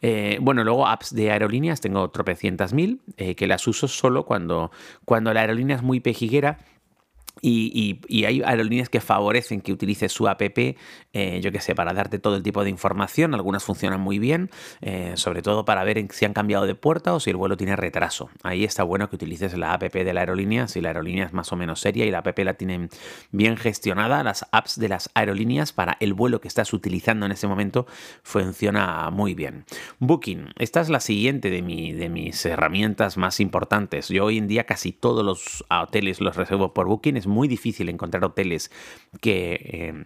¿eh? 0.00 0.38
bueno, 0.40 0.64
luego 0.64 0.88
apps 0.88 1.14
de 1.14 1.30
aerolíneas, 1.30 1.80
tengo 1.80 2.10
tropecientas 2.10 2.72
mil, 2.72 3.00
que 3.16 3.46
las 3.46 3.66
uso 3.68 3.86
solo 3.86 4.24
cuando, 4.24 4.72
cuando 5.04 5.32
la 5.32 5.42
aerolínea 5.42 5.76
es 5.76 5.82
muy 5.82 6.00
pejiguera 6.00 6.58
y, 7.42 8.24
hay 8.24 8.42
aerolíneas 8.42 8.88
que 8.88 9.00
favorecen 9.00 9.60
que 9.60 9.72
utilices 9.72 10.10
su 10.10 10.26
app, 10.26 10.40
eh, 10.42 11.40
yo 11.42 11.52
qué 11.52 11.60
sé, 11.60 11.74
para 11.74 11.92
darte 11.92 12.18
todo 12.18 12.36
el 12.36 12.42
tipo 12.42 12.64
de 12.64 12.70
información. 12.70 13.34
Algunas 13.34 13.62
funcionan 13.62 14.00
muy 14.00 14.18
bien, 14.18 14.50
eh, 14.80 15.12
sobre 15.16 15.42
todo 15.42 15.64
para 15.64 15.84
ver 15.84 16.06
si 16.12 16.24
han 16.24 16.32
cambiado 16.32 16.66
de 16.66 16.74
puerta 16.74 17.14
o 17.14 17.20
si 17.20 17.30
el 17.30 17.36
vuelo 17.36 17.56
tiene 17.56 17.76
retraso. 17.76 18.30
Ahí 18.42 18.64
está 18.64 18.84
bueno 18.84 19.10
que 19.10 19.16
utilices 19.16 19.56
la 19.56 19.74
app 19.74 19.82
de 19.82 20.12
la 20.14 20.20
aerolínea, 20.20 20.66
si 20.66 20.80
la 20.80 20.88
aerolínea 20.88 21.26
es 21.26 21.32
más 21.32 21.52
o 21.52 21.56
menos 21.56 21.80
seria 21.80 22.06
y 22.06 22.10
la 22.10 22.18
app 22.18 22.38
la 22.38 22.54
tienen 22.54 22.88
bien 23.32 23.56
gestionada. 23.56 24.22
Las 24.22 24.46
apps 24.52 24.78
de 24.78 24.88
las 24.88 25.10
aerolíneas 25.14 25.72
para 25.72 25.96
el 26.00 26.14
vuelo 26.14 26.40
que 26.40 26.48
estás 26.48 26.72
utilizando 26.72 27.26
en 27.26 27.32
ese 27.32 27.46
momento 27.46 27.86
funciona 28.22 29.10
muy 29.10 29.34
bien. 29.34 29.64
Booking, 29.98 30.52
esta 30.58 30.80
es 30.80 30.88
la 30.88 31.00
siguiente 31.00 31.50
de, 31.50 31.60
de 31.62 32.08
mis 32.08 32.46
herramientas 32.46 33.16
más 33.18 33.40
importantes. 33.40 34.08
Yo 34.08 34.24
hoy 34.24 34.38
en 34.38 34.48
día 34.48 34.64
casi 34.64 34.92
todos 34.92 35.24
los 35.24 35.64
hoteles 35.68 36.20
los 36.20 36.36
reservo 36.36 36.72
por 36.72 36.86
Booking 36.86 37.25
muy 37.26 37.48
difícil 37.48 37.88
encontrar 37.88 38.24
hoteles 38.24 38.70
que... 39.20 39.60
Eh, 39.62 40.04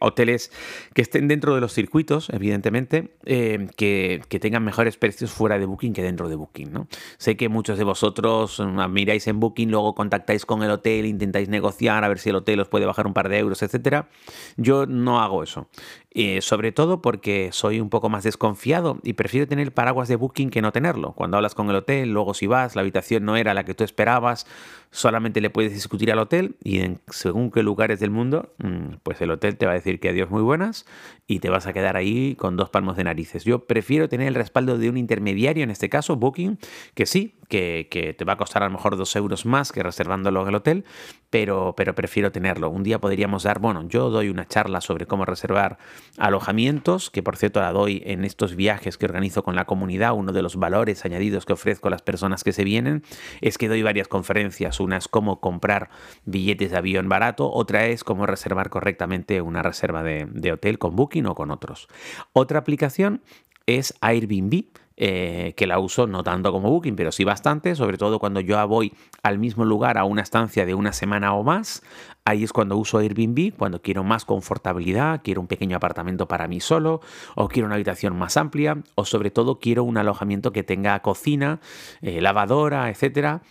hoteles 0.00 0.52
que 0.94 1.02
estén 1.02 1.28
dentro 1.28 1.54
de 1.54 1.60
los 1.60 1.72
circuitos, 1.72 2.28
evidentemente, 2.30 3.14
eh, 3.24 3.68
que, 3.76 4.20
tengan 4.40 4.64
mejores 4.64 4.96
precios 4.96 5.30
fuera 5.30 5.58
de 5.58 5.66
Booking 5.66 5.92
que 5.92 6.02
dentro 6.02 6.28
de 6.28 6.36
Booking. 6.36 6.72
¿no? 6.72 6.88
Sé 7.18 7.36
que 7.36 7.48
muchos 7.48 7.78
de 7.78 7.84
vosotros 7.84 8.60
mm, 8.60 8.90
miráis 8.90 9.26
en 9.28 9.40
Booking, 9.40 9.70
luego 9.70 9.94
contactáis 9.94 10.44
con 10.46 10.62
el 10.62 10.70
hotel, 10.70 11.06
intentáis 11.06 11.48
negociar 11.48 12.04
a 12.04 12.08
ver 12.08 12.18
si 12.18 12.30
el 12.30 12.36
hotel 12.36 12.60
os 12.60 12.68
puede 12.68 12.86
bajar 12.86 13.06
un 13.06 13.14
par 13.14 13.28
de 13.28 13.38
euros, 13.38 13.62
etcétera. 13.62 14.08
Yo 14.56 14.86
no 14.86 15.20
hago 15.20 15.42
eso. 15.42 15.68
Eh, 16.14 16.42
sobre 16.42 16.72
todo 16.72 17.00
porque 17.00 17.48
soy 17.52 17.80
un 17.80 17.88
poco 17.88 18.10
más 18.10 18.22
desconfiado 18.22 18.98
y 19.02 19.14
prefiero 19.14 19.48
tener 19.48 19.72
paraguas 19.72 20.08
de 20.08 20.16
Booking 20.16 20.50
que 20.50 20.60
no 20.60 20.70
tenerlo. 20.70 21.12
Cuando 21.12 21.38
hablas 21.38 21.54
con 21.54 21.70
el 21.70 21.76
hotel, 21.76 22.12
luego 22.12 22.34
si 22.34 22.46
vas, 22.46 22.76
la 22.76 22.82
habitación 22.82 23.24
no 23.24 23.36
era 23.36 23.54
la 23.54 23.64
que 23.64 23.72
tú 23.72 23.82
esperabas, 23.82 24.46
solamente 24.90 25.40
le 25.40 25.48
puedes 25.48 25.72
discutir 25.72 26.12
al 26.12 26.18
hotel 26.18 26.56
y 26.62 26.80
en 26.80 27.00
según 27.08 27.50
qué 27.50 27.62
lugares 27.62 27.98
del 27.98 28.10
mundo, 28.10 28.52
mm, 28.58 28.96
pues 29.02 29.22
el 29.22 29.30
hotel 29.30 29.56
te 29.56 29.64
va 29.64 29.72
a 29.72 29.76
decir 29.76 30.00
que 30.00 30.10
adiós 30.10 30.28
muy 30.28 30.42
buenas 30.42 30.84
y 31.26 31.38
te 31.38 31.48
vas 31.48 31.66
a 31.66 31.72
quedar 31.72 31.96
ahí 31.96 32.36
con 32.36 32.58
dos 32.58 32.68
palmos 32.68 32.98
de 32.98 33.04
narices. 33.04 33.44
Yo 33.44 33.64
prefiero 33.64 34.10
tener 34.10 34.28
el 34.28 34.34
respaldo 34.34 34.76
de 34.76 34.90
un 34.90 34.98
intermediario, 34.98 35.64
en 35.64 35.70
este 35.70 35.88
caso 35.88 36.16
Booking, 36.16 36.58
que 36.94 37.06
sí, 37.06 37.38
que, 37.48 38.14
te 38.16 38.24
va 38.24 38.34
a 38.34 38.36
costar 38.36 38.62
a 38.62 38.66
lo 38.66 38.72
mejor 38.72 38.96
dos 38.96 39.14
euros 39.16 39.46
más 39.46 39.72
que 39.72 39.82
reservándolo 39.82 40.42
en 40.42 40.48
el 40.48 40.54
hotel, 40.54 40.84
pero, 41.30 41.74
pero 41.76 41.94
prefiero 41.94 42.32
tenerlo. 42.32 42.70
Un 42.70 42.82
día 42.82 42.98
podríamos 42.98 43.42
dar, 43.44 43.58
bueno, 43.60 43.86
yo 43.88 44.10
doy 44.10 44.28
una 44.28 44.46
charla 44.46 44.80
sobre 44.80 45.06
cómo 45.06 45.24
reservar 45.24 45.78
alojamientos, 46.18 47.10
que 47.10 47.22
por 47.22 47.36
cierto 47.36 47.60
la 47.60 47.72
doy 47.72 48.02
en 48.06 48.24
estos 48.24 48.54
viajes 48.54 48.98
que 48.98 49.06
organizo 49.06 49.42
con 49.42 49.56
la 49.56 49.64
comunidad. 49.64 50.14
Uno 50.14 50.32
de 50.32 50.42
los 50.42 50.56
valores 50.56 51.04
añadidos 51.04 51.46
que 51.46 51.52
ofrezco 51.52 51.88
a 51.88 51.90
las 51.90 52.02
personas 52.02 52.44
que 52.44 52.52
se 52.52 52.64
vienen 52.64 53.02
es 53.40 53.58
que 53.58 53.68
doy 53.68 53.82
varias 53.82 54.08
conferencias. 54.08 54.80
Una 54.80 54.96
es 54.96 55.08
cómo 55.08 55.40
comprar 55.40 55.90
billetes 56.24 56.70
de 56.70 56.76
avión 56.76 57.08
barato, 57.08 57.50
otra 57.50 57.86
es 57.86 58.04
cómo 58.04 58.26
reservar 58.26 58.70
correctamente 58.70 59.40
una 59.40 59.62
reserva 59.62 60.02
de, 60.02 60.52
hotel 60.52 60.78
con 60.78 60.96
Booking 60.96 61.26
o 61.26 61.34
con 61.34 61.50
otros. 61.50 61.88
Otra 62.32 62.58
aplicación 62.58 63.22
es 63.66 63.94
Airbnb 64.00 64.64
eh, 64.96 65.54
que 65.56 65.66
la 65.66 65.78
uso 65.78 66.06
no 66.06 66.22
tanto 66.22 66.52
como 66.52 66.70
Booking, 66.70 66.96
pero 66.96 67.12
sí 67.12 67.24
bastante, 67.24 67.74
sobre 67.74 67.96
todo 67.96 68.18
cuando 68.18 68.40
yo 68.40 68.66
voy 68.68 68.92
al 69.22 69.38
mismo 69.38 69.64
lugar 69.64 69.96
a 69.96 70.04
una 70.04 70.22
estancia 70.22 70.66
de 70.66 70.74
una 70.74 70.92
semana 70.92 71.34
o 71.34 71.42
más. 71.42 71.82
Ahí 72.24 72.44
es 72.44 72.52
cuando 72.52 72.76
uso 72.76 72.98
Airbnb, 72.98 73.52
cuando 73.56 73.82
quiero 73.82 74.04
más 74.04 74.24
confortabilidad, 74.24 75.22
quiero 75.24 75.40
un 75.40 75.48
pequeño 75.48 75.76
apartamento 75.76 76.28
para 76.28 76.46
mí 76.46 76.60
solo, 76.60 77.00
o 77.34 77.48
quiero 77.48 77.66
una 77.66 77.74
habitación 77.74 78.16
más 78.16 78.36
amplia, 78.36 78.78
o 78.94 79.04
sobre 79.04 79.32
todo 79.32 79.58
quiero 79.58 79.82
un 79.82 79.96
alojamiento 79.96 80.52
que 80.52 80.62
tenga 80.62 81.00
cocina, 81.00 81.58
eh, 82.00 82.20
lavadora, 82.20 82.90
etcétera, 82.90 83.42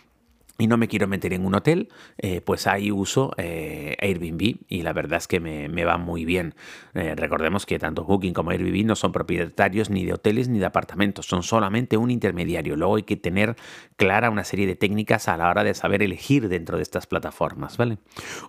y 0.58 0.68
no 0.68 0.78
me 0.78 0.88
quiero 0.88 1.08
meter 1.08 1.34
en 1.34 1.46
un 1.46 1.56
hotel, 1.56 1.90
eh, 2.18 2.42
pues 2.42 2.68
ahí 2.68 2.92
uso 2.92 3.32
eh, 3.38 3.96
Airbnb 4.00 4.58
y 4.68 4.82
la 4.84 4.94
verdad 4.94 5.18
es 5.18 5.28
que 5.28 5.40
me, 5.40 5.84
va 5.84 5.98
muy 5.98 6.26
bien. 6.26 6.54
Eh, 6.94 7.16
recordemos 7.16 7.66
que 7.66 7.80
tanto 7.80 8.04
Booking 8.04 8.34
como 8.34 8.52
Airbnb 8.52 8.86
no 8.86 8.96
son 8.96 9.12
propietarios 9.12 9.90
ni 9.90 10.06
de 10.06 10.14
hoteles 10.14 10.50
ni 10.50 10.60
de 10.60 10.66
apartamentos, 10.66 11.26
son 11.26 11.44
solamente 11.44 11.98
un 11.98 12.12
intermediario. 12.12 12.76
Luego 12.76 12.98
hay 12.98 13.04
que 13.04 13.18
tener 13.18 13.56
clara 13.96 14.30
una 14.30 14.44
serie 14.44 14.68
de 14.68 14.76
técnicas 14.76 15.28
a 15.28 15.38
la 15.38 15.50
hora 15.50 15.64
de 15.64 15.74
saber 15.74 16.04
elegir 16.04 16.48
dentro 16.48 16.78
de 16.78 16.84
estas 16.84 17.08
plataformas. 17.08 17.78
¿vale? 17.78 17.98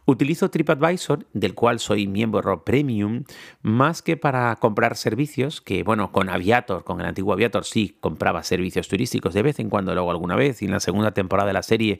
Utilizo 0.05 0.51
TripAdvisor, 0.51 1.27
del 1.33 1.55
cual 1.55 1.79
soy 1.79 2.07
miembro 2.07 2.65
premium, 2.65 3.25
más 3.63 4.03
que 4.03 4.17
para 4.17 4.55
comprar 4.57 4.97
servicios, 4.97 5.61
que 5.61 5.83
bueno, 5.83 6.13
con 6.13 6.29
Aviator, 6.29 6.85
con 6.85 7.01
el 7.01 7.07
antiguo 7.07 7.33
Aviator 7.33 7.65
sí 7.65 7.97
compraba 8.01 8.43
servicios 8.43 8.89
turísticos 8.89 9.35
de 9.35 9.43
vez 9.43 9.59
en 9.61 9.71
cuando, 9.71 9.95
luego 9.95 10.11
alguna 10.11 10.37
vez, 10.37 10.63
y 10.63 10.67
en 10.67 10.73
la 10.73 10.81
segunda 10.81 11.13
temporada 11.13 11.49
de 11.49 11.53
la 11.55 11.63
serie 11.63 11.92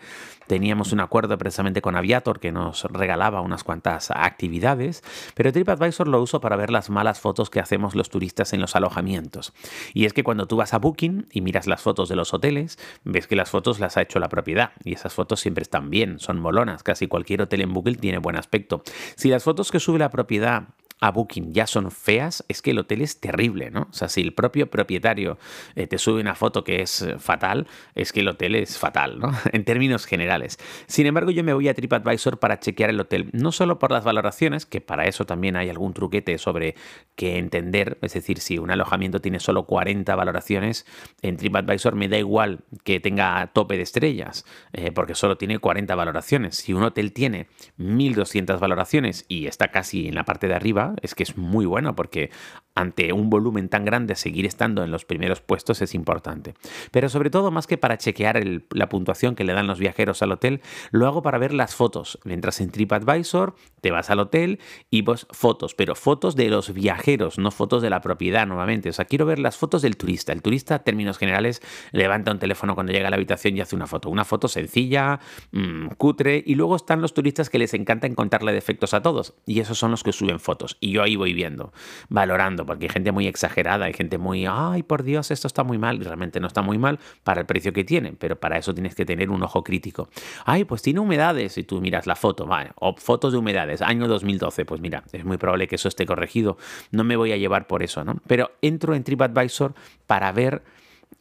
teníamos 0.47 0.93
un 0.93 1.01
acuerdo 1.01 1.39
precisamente 1.39 1.83
con 1.83 1.97
Aviator 1.97 2.41
que 2.41 2.53
nos 2.53 2.85
regalaba 2.85 3.41
unas 3.41 3.65
cuantas 3.65 4.11
actividades, 4.11 5.03
pero 5.35 5.53
TripAdvisor 5.53 6.09
lo 6.09 6.21
uso 6.21 6.41
para 6.41 6.57
ver 6.57 6.71
las 6.71 6.91
malas 6.91 7.21
fotos 7.21 7.51
que 7.51 7.61
hacemos 7.61 7.95
los 7.95 8.11
turistas 8.11 8.53
en 8.53 8.61
los 8.61 8.77
alojamientos. 8.77 9.53
Y 9.95 10.05
es 10.05 10.13
que 10.13 10.25
cuando 10.25 10.47
tú 10.47 10.57
vas 10.57 10.75
a 10.75 10.79
Booking 10.79 11.27
y 11.31 11.41
miras 11.41 11.67
las 11.67 11.81
fotos 11.81 12.09
de 12.09 12.17
los 12.17 12.35
hoteles, 12.35 12.79
ves 13.05 13.27
que 13.27 13.37
las 13.37 13.51
fotos 13.51 13.81
las 13.81 13.97
ha 13.97 14.03
hecho 14.03 14.19
la 14.19 14.29
propiedad 14.29 14.73
y 14.85 14.95
esas 14.95 15.15
fotos 15.15 15.41
siempre 15.41 15.63
están 15.63 15.91
bien, 15.91 16.19
son 16.19 16.41
molonas, 16.41 16.83
casi 16.83 17.07
cualquier 17.07 17.43
hotel 17.43 17.63
en 17.63 17.73
Booking 17.73 17.97
tiene 17.97 18.19
buen 18.19 18.37
aspecto. 18.37 18.83
Si 19.17 19.29
las 19.29 19.45
fotos 19.45 19.71
que 19.71 19.81
sube 19.81 19.99
la 19.99 20.11
propiedad 20.11 20.65
a 21.03 21.11
Booking 21.11 21.53
ya 21.53 21.67
son 21.67 21.91
feas, 21.91 22.45
es 22.47 22.63
que 22.63 22.71
el 22.71 22.79
hotel 22.79 23.03
es 23.03 23.19
terrible, 23.19 23.73
¿no? 23.73 23.89
O 23.91 23.93
sea, 23.93 24.09
si 24.09 24.21
el 24.21 24.35
propio 24.35 24.71
propietario 24.71 25.37
eh, 25.75 25.89
te 25.89 25.99
sube 25.99 26.21
una 26.21 26.37
foto 26.37 26.63
que 26.63 26.81
es 26.81 27.03
eh, 27.03 27.19
fatal, 27.19 27.67
es 27.97 28.13
que 28.13 28.21
el 28.21 28.29
hotel 28.29 28.55
es 28.55 28.79
fatal, 28.79 29.19
¿no? 29.19 29.33
en 29.53 29.65
términos 29.65 30.07
generales. 30.07 30.61
Sin 30.87 31.07
embargo, 31.07 31.33
yo 31.33 31.43
me 31.43 31.55
voy 31.55 31.69
a 31.69 31.75
TripAdvisor 31.75 32.39
para 32.39 32.61
chequear 32.61 32.91
el 32.91 33.01
hotel, 33.01 33.31
no 33.33 33.51
solo 33.51 33.81
por 33.81 33.91
las 33.91 34.05
valoraciones, 34.05 34.65
que 34.65 34.81
para 34.81 35.07
eso 35.07 35.27
también 35.27 35.57
hay 35.57 35.69
algún 35.71 35.93
truquete 35.93 36.39
sobre 36.39 36.77
qué 37.17 37.37
entender, 37.37 37.99
es 38.01 38.13
decir, 38.13 38.39
si 38.39 38.59
un 38.59 38.71
alojamiento 38.71 39.21
tiene 39.21 39.41
solo 39.41 39.65
40 39.65 40.15
valoraciones, 40.15 40.87
en 41.21 41.37
TripAdvisor 41.37 41.97
me 41.97 42.09
da 42.09 42.19
igual 42.19 42.61
que 42.85 43.01
tenga 43.01 43.51
tope 43.53 43.77
de 43.77 43.83
estrellas, 43.83 44.45
eh, 44.73 44.93
porque 44.93 45.17
solo 45.17 45.37
tiene 45.37 45.59
40 45.59 45.97
valoraciones. 45.97 46.59
Si 46.59 46.73
un 46.73 46.85
hotel 46.85 47.13
tiene 47.13 47.49
1200 47.79 48.61
valoraciones 48.61 49.25
y 49.27 49.49
está 49.49 49.73
casi 49.73 50.07
en 50.07 50.15
la 50.15 50.25
parte 50.25 50.47
de 50.47 50.55
arriba, 50.55 50.92
es 51.01 51.15
que 51.15 51.23
es 51.23 51.37
muy 51.37 51.67
bueno 51.67 51.95
porque 51.95 52.31
ante 52.75 53.13
un 53.13 53.31
volumen 53.31 53.69
tan 53.69 53.85
grande 53.85 54.15
seguir 54.15 54.47
estando 54.47 54.83
en 54.83 54.91
los 54.91 55.05
primeros 55.05 55.41
puestos 55.41 55.83
es 55.83 55.95
importante. 55.95 56.55
Pero 56.91 57.09
sobre 57.09 57.31
todo 57.31 57.51
más 57.51 57.67
que 57.67 57.79
para 57.79 57.99
chequear 57.99 58.43
la 58.71 58.89
puntuación 58.89 59.35
que 59.35 59.45
le 59.45 59.53
dan 59.53 59.67
los 59.67 59.79
viajeros 59.79 60.23
al 60.23 60.33
hotel, 60.33 60.63
lo 60.91 61.07
hago 61.07 61.23
para 61.23 61.39
ver 61.39 61.53
las 61.53 61.75
fotos. 61.75 62.19
Mientras 62.25 62.61
en 62.61 62.71
TripAdvisor 62.71 63.55
te 63.81 63.91
vas 63.91 64.11
al 64.11 64.21
hotel 64.21 64.61
y 64.91 65.03
pues 65.03 65.27
fotos, 65.31 65.75
pero 65.75 65.95
fotos 65.95 66.37
de 66.37 66.49
los 66.49 66.73
viajeros, 66.73 67.39
no 67.39 67.51
fotos 67.51 67.83
de 67.83 67.91
la 67.91 68.01
propiedad 68.01 68.47
nuevamente. 68.47 68.89
O 68.89 68.93
sea, 68.93 69.05
quiero 69.05 69.27
ver 69.27 69.39
las 69.39 69.57
fotos 69.57 69.83
del 69.83 69.97
turista. 69.97 70.33
El 70.33 70.43
turista, 70.43 70.77
en 70.77 70.85
términos 70.85 71.19
generales, 71.19 71.61
levanta 71.93 72.33
un 72.33 72.39
teléfono 72.39 72.75
cuando 72.75 72.93
llega 72.93 73.09
a 73.09 73.11
la 73.11 73.17
habitación 73.17 73.57
y 73.57 73.61
hace 73.61 73.77
una 73.77 73.87
foto. 73.87 74.09
Una 74.09 74.25
foto 74.25 74.49
sencilla, 74.49 75.21
mm, 75.53 75.89
cutre, 75.99 76.43
y 76.45 76.55
luego 76.55 76.77
están 76.77 77.03
los 77.03 77.15
turistas 77.15 77.51
que 77.51 77.59
les 77.59 77.75
encanta 77.75 78.07
encontrarle 78.07 78.53
defectos 78.53 78.95
a 78.95 79.03
todos. 79.03 79.35
Y 79.47 79.61
esos 79.61 79.79
son 79.79 79.91
los 79.91 80.03
que 80.03 80.13
suben 80.13 80.41
fotos. 80.41 80.72
Y 80.81 80.93
yo 80.93 81.03
ahí 81.03 81.17
voy 81.17 81.33
viendo, 81.33 81.73
valorando, 82.09 82.67
porque 82.67 82.87
hay 82.87 82.91
gente 82.91 83.13
muy 83.13 83.27
exagerada, 83.27 83.87
hay 83.87 83.93
gente 83.93 84.19
muy, 84.19 84.47
ay, 84.49 84.83
por 84.83 85.03
Dios, 85.03 85.31
esto 85.31 85.47
está 85.47 85.65
muy 85.65 85.79
mal. 85.79 85.97
Y 86.01 86.05
realmente 86.05 86.41
no 86.41 86.47
está 86.47 86.63
muy 86.63 86.79
mal 86.79 86.99
para 87.25 87.41
el 87.41 87.47
precio 87.47 87.73
que 87.73 87.85
tiene, 87.85 88.15
pero 88.19 88.37
para 88.37 88.59
eso 88.59 88.75
tienes 88.75 88.95
que 88.95 89.05
tener 89.05 89.31
un 89.31 89.43
ojo 89.43 89.63
crítico. 89.65 90.09
Ay, 90.45 90.65
pues 90.65 90.83
tiene 90.83 91.01
humedades, 91.01 91.59
y 91.59 91.65
tú 91.65 91.81
miras 91.81 92.07
la 92.07 92.17
foto, 92.17 92.47
vale, 92.47 92.71
o 92.77 92.95
fotos 92.97 93.33
de 93.33 93.39
humedades, 93.39 93.83
año 93.83 94.09
2012, 94.09 94.65
pues 94.65 94.81
mira, 94.81 95.03
es 95.13 95.25
muy 95.25 95.37
probable 95.37 95.69
que 95.69 95.77
eso 95.77 95.89
esté 95.89 96.07
corregido. 96.07 96.57
No 96.91 97.05
me 97.05 97.17
voy 97.17 97.33
a 97.33 97.37
llevar 97.37 97.67
por 97.67 97.83
eso, 97.83 98.05
¿no? 98.05 98.21
Pero 98.27 98.53
entro 98.63 98.95
en 98.95 99.05
TripAdvisor 99.05 99.75
para 100.07 100.33
ver 100.33 100.63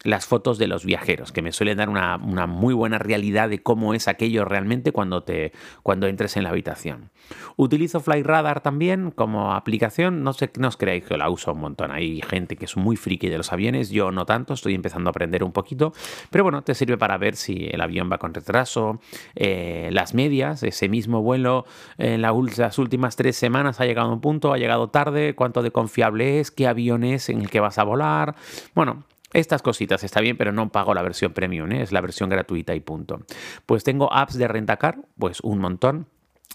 las 0.03 0.25
fotos 0.25 0.57
de 0.57 0.67
los 0.67 0.86
viajeros, 0.86 1.31
que 1.31 1.41
me 1.41 1.51
suelen 1.51 1.77
dar 1.77 1.89
una, 1.89 2.17
muy 2.48 2.74
buena 2.74 2.98
realidad 2.98 3.50
de 3.50 3.62
cómo 3.62 3.93
es 3.93 4.07
aquello 4.07 4.45
realmente 4.45 4.91
cuando, 4.91 5.24
te, 5.24 5.51
cuando 5.83 6.07
entres 6.07 6.38
en 6.38 6.43
la 6.43 6.50
habitación. 6.50 7.12
Utilizo 7.55 8.00
FlyRadar 8.00 8.62
también 8.62 9.12
como 9.12 9.53
aplicación, 9.53 10.24
no 10.24 10.33
sé, 10.33 10.51
no 10.57 10.67
os 10.67 10.77
creáis 10.77 11.03
que 11.03 11.17
la 11.17 11.29
uso 11.29 11.53
un 11.53 11.60
montón, 11.60 11.91
hay 11.91 12.21
gente 12.21 12.55
que 12.55 12.65
es 12.65 12.75
muy 12.77 12.95
friki 12.95 13.29
de 13.29 13.38
los 13.38 13.53
aviones, 13.53 13.89
yo 13.89 14.12
no 14.12 14.25
tanto, 14.25 14.53
estoy 14.53 14.74
empezando 14.74 15.10
a 15.10 15.12
aprender 15.12 15.43
un 15.43 15.51
poquito, 15.51 15.93
pero 16.29 16.43
bueno, 16.43 16.63
te 16.63 16.74
sirve 16.74 16.98
para 16.98 17.17
ver 17.17 17.36
si 17.36 17.67
el 17.71 17.81
avión 17.81 18.10
va 18.12 18.17
con 18.17 18.33
retraso, 18.33 19.00
eh, 19.36 19.89
las 19.91 20.13
medias, 20.13 20.63
ese 20.63 20.89
mismo 20.89 21.21
vuelo 21.21 21.65
en 21.98 22.21
las 22.21 22.77
últimas 22.77 23.15
tres 23.15 23.38
semanas 23.38 23.79
ha 23.79 23.86
llegado 23.86 24.10
a 24.10 24.13
un 24.13 24.21
punto, 24.21 24.53
ha 24.53 24.57
llegado 24.57 24.89
tarde, 24.89 25.36
cuánto 25.36 25.62
de 25.62 25.71
confiable 25.71 26.39
es, 26.39 26.51
qué 26.51 26.67
avión 26.67 27.03
es 27.03 27.29
en 27.29 27.41
el 27.41 27.50
que 27.50 27.60
vas 27.60 27.77
a 27.77 27.83
volar, 27.83 28.36
bueno, 28.74 29.05
estas 29.33 29.61
cositas 29.61 30.03
está 30.03 30.21
bien, 30.21 30.38
pero 30.38 30.51
no 30.51 30.71
pago 30.71 30.93
la 30.93 31.01
versión 31.01 31.33
premium, 31.33 31.71
¿eh? 31.71 31.81
es 31.81 31.91
la 31.91 32.01
versión 32.01 32.29
gratuita 32.29 32.75
y 32.75 32.79
punto. 32.79 33.21
Pues 33.65 33.83
tengo 33.83 34.11
apps 34.13 34.38
de 34.38 34.47
rentacar, 34.47 35.00
pues 35.17 35.39
un 35.41 35.59
montón. 35.59 36.07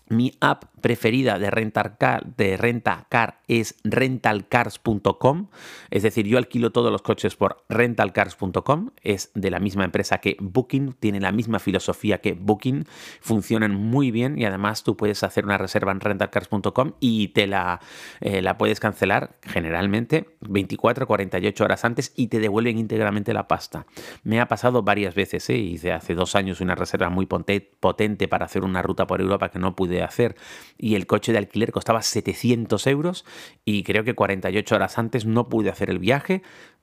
Mi 0.09 0.37
app 0.41 0.65
preferida 0.81 1.39
de 1.39 1.51
rentar 1.51 1.97
de 2.37 2.57
renta 2.57 3.07
car 3.09 3.41
es 3.49 3.75
rentalcars.com. 3.83 5.49
Es 5.91 6.03
decir, 6.03 6.27
yo 6.27 6.39
alquilo 6.39 6.71
todos 6.71 6.93
los 6.93 7.03
coches 7.03 7.35
por 7.35 7.65
rentalcars.com. 7.69 8.91
Es 9.03 9.31
de 9.35 9.51
la 9.51 9.59
misma 9.59 9.85
empresa 9.85 10.19
que 10.19 10.37
Booking, 10.41 10.93
tiene 10.93 11.21
la 11.21 11.33
misma 11.33 11.59
filosofía 11.59 12.19
que 12.19 12.35
Booking. 12.35 12.87
Funcionan 13.21 13.75
muy 13.75 14.11
bien 14.11 14.39
y 14.39 14.45
además 14.45 14.85
tú 14.85 14.97
puedes 14.97 15.25
hacer 15.25 15.45
una 15.45 15.59
reserva 15.59 15.93
en 15.93 16.01
rentalcars.com 16.01 16.93
y 17.01 17.29
te 17.29 17.47
la, 17.47 17.81
eh, 18.21 18.43
la 18.43 18.59
puedes 18.59 18.79
cancelar 18.79 19.37
generalmente 19.43 20.37
24 20.41 21.07
48 21.07 21.65
horas 21.65 21.85
antes 21.85 22.13
y 22.17 22.29
te 22.29 22.39
devuelven 22.39 22.79
íntegramente 22.79 23.33
la 23.33 23.49
pasta. 23.49 23.87
Me 24.23 24.41
ha 24.41 24.47
pasado 24.47 24.83
varias 24.83 25.15
veces. 25.15 25.49
¿eh? 25.51 25.57
Hice 25.57 25.93
hace 25.93 26.15
dos 26.15 26.37
años 26.37 26.61
una 26.61 26.75
reserva 26.75 27.11
muy 27.11 27.27
potente 27.27 28.29
para 28.29 28.47
hacer 28.47 28.65
una 28.65 28.83
ruta 28.83 29.07
por 29.07 29.21
Europa 29.21 29.49
que 29.49 29.59
no 29.59 29.75
pude 29.75 29.86
hacer 30.03 30.37
y 30.79 30.95
el 30.95 31.07
coche 31.07 31.33
de 31.33 31.39
alquiler 31.39 31.73
costaba 31.73 32.03
700 32.03 32.87
euros 32.87 33.25
y 33.65 33.83
creo 33.83 34.05
que 34.05 34.15
48 34.15 34.75
horas 34.75 34.99
antes 34.99 35.27
no 35.27 35.49
pude 35.49 35.71
hacer 35.71 35.91
el 35.91 35.99
viaje. 35.99 36.43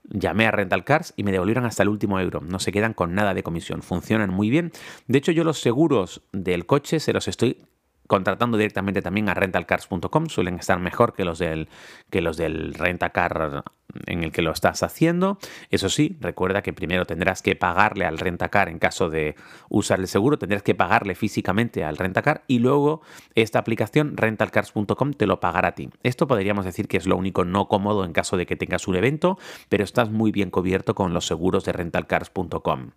Llamé 0.09 0.47
a 0.47 0.51
Rental 0.51 0.83
Cars 0.83 1.13
y 1.15 1.23
me 1.23 1.31
devolvieron 1.31 1.65
hasta 1.65 1.83
el 1.83 1.89
último 1.89 2.19
euro. 2.19 2.41
No 2.41 2.59
se 2.59 2.71
quedan 2.71 2.93
con 2.93 3.13
nada 3.15 3.33
de 3.33 3.43
comisión. 3.43 3.81
Funcionan 3.81 4.31
muy 4.31 4.49
bien. 4.49 4.71
De 5.07 5.17
hecho, 5.17 5.31
yo 5.31 5.43
los 5.43 5.59
seguros 5.59 6.23
del 6.31 6.65
coche 6.65 6.99
se 6.99 7.13
los 7.13 7.27
estoy 7.27 7.65
contratando 8.07 8.57
directamente 8.57 9.01
también 9.01 9.29
a 9.29 9.33
rentalcars.com, 9.33 10.27
suelen 10.27 10.55
estar 10.55 10.79
mejor 10.79 11.13
que 11.13 11.25
los 11.25 11.39
del, 11.39 11.69
que 12.09 12.21
los 12.21 12.37
del 12.37 12.73
rentacar 12.73 13.63
en 14.05 14.23
el 14.23 14.31
que 14.31 14.41
lo 14.41 14.51
estás 14.51 14.83
haciendo. 14.83 15.37
Eso 15.69 15.89
sí, 15.89 16.17
recuerda 16.19 16.61
que 16.61 16.73
primero 16.73 17.05
tendrás 17.05 17.41
que 17.41 17.55
pagarle 17.55 18.05
al 18.05 18.17
rentacar 18.17 18.69
en 18.69 18.79
caso 18.79 19.09
de 19.09 19.35
usar 19.69 19.99
el 19.99 20.07
seguro, 20.07 20.37
tendrás 20.37 20.63
que 20.63 20.75
pagarle 20.75 21.15
físicamente 21.15 21.83
al 21.83 21.97
rentacar 21.97 22.43
y 22.47 22.59
luego 22.59 23.01
esta 23.35 23.59
aplicación 23.59 24.17
rentalcars.com 24.17 25.13
te 25.13 25.27
lo 25.27 25.39
pagará 25.39 25.69
a 25.69 25.75
ti. 25.75 25.89
Esto 26.03 26.27
podríamos 26.27 26.65
decir 26.65 26.87
que 26.87 26.97
es 26.97 27.05
lo 27.05 27.17
único 27.17 27.45
no 27.45 27.67
cómodo 27.67 28.05
en 28.05 28.13
caso 28.13 28.37
de 28.37 28.45
que 28.45 28.55
tengas 28.55 28.87
un 28.87 28.95
evento, 28.95 29.37
pero 29.69 29.83
estás 29.83 30.09
muy 30.09 30.31
bien 30.31 30.49
cubierto 30.49 30.95
con 30.95 31.13
los 31.13 31.27
seguros 31.27 31.65
de 31.65 31.73
rentalcars.com. 31.73 32.91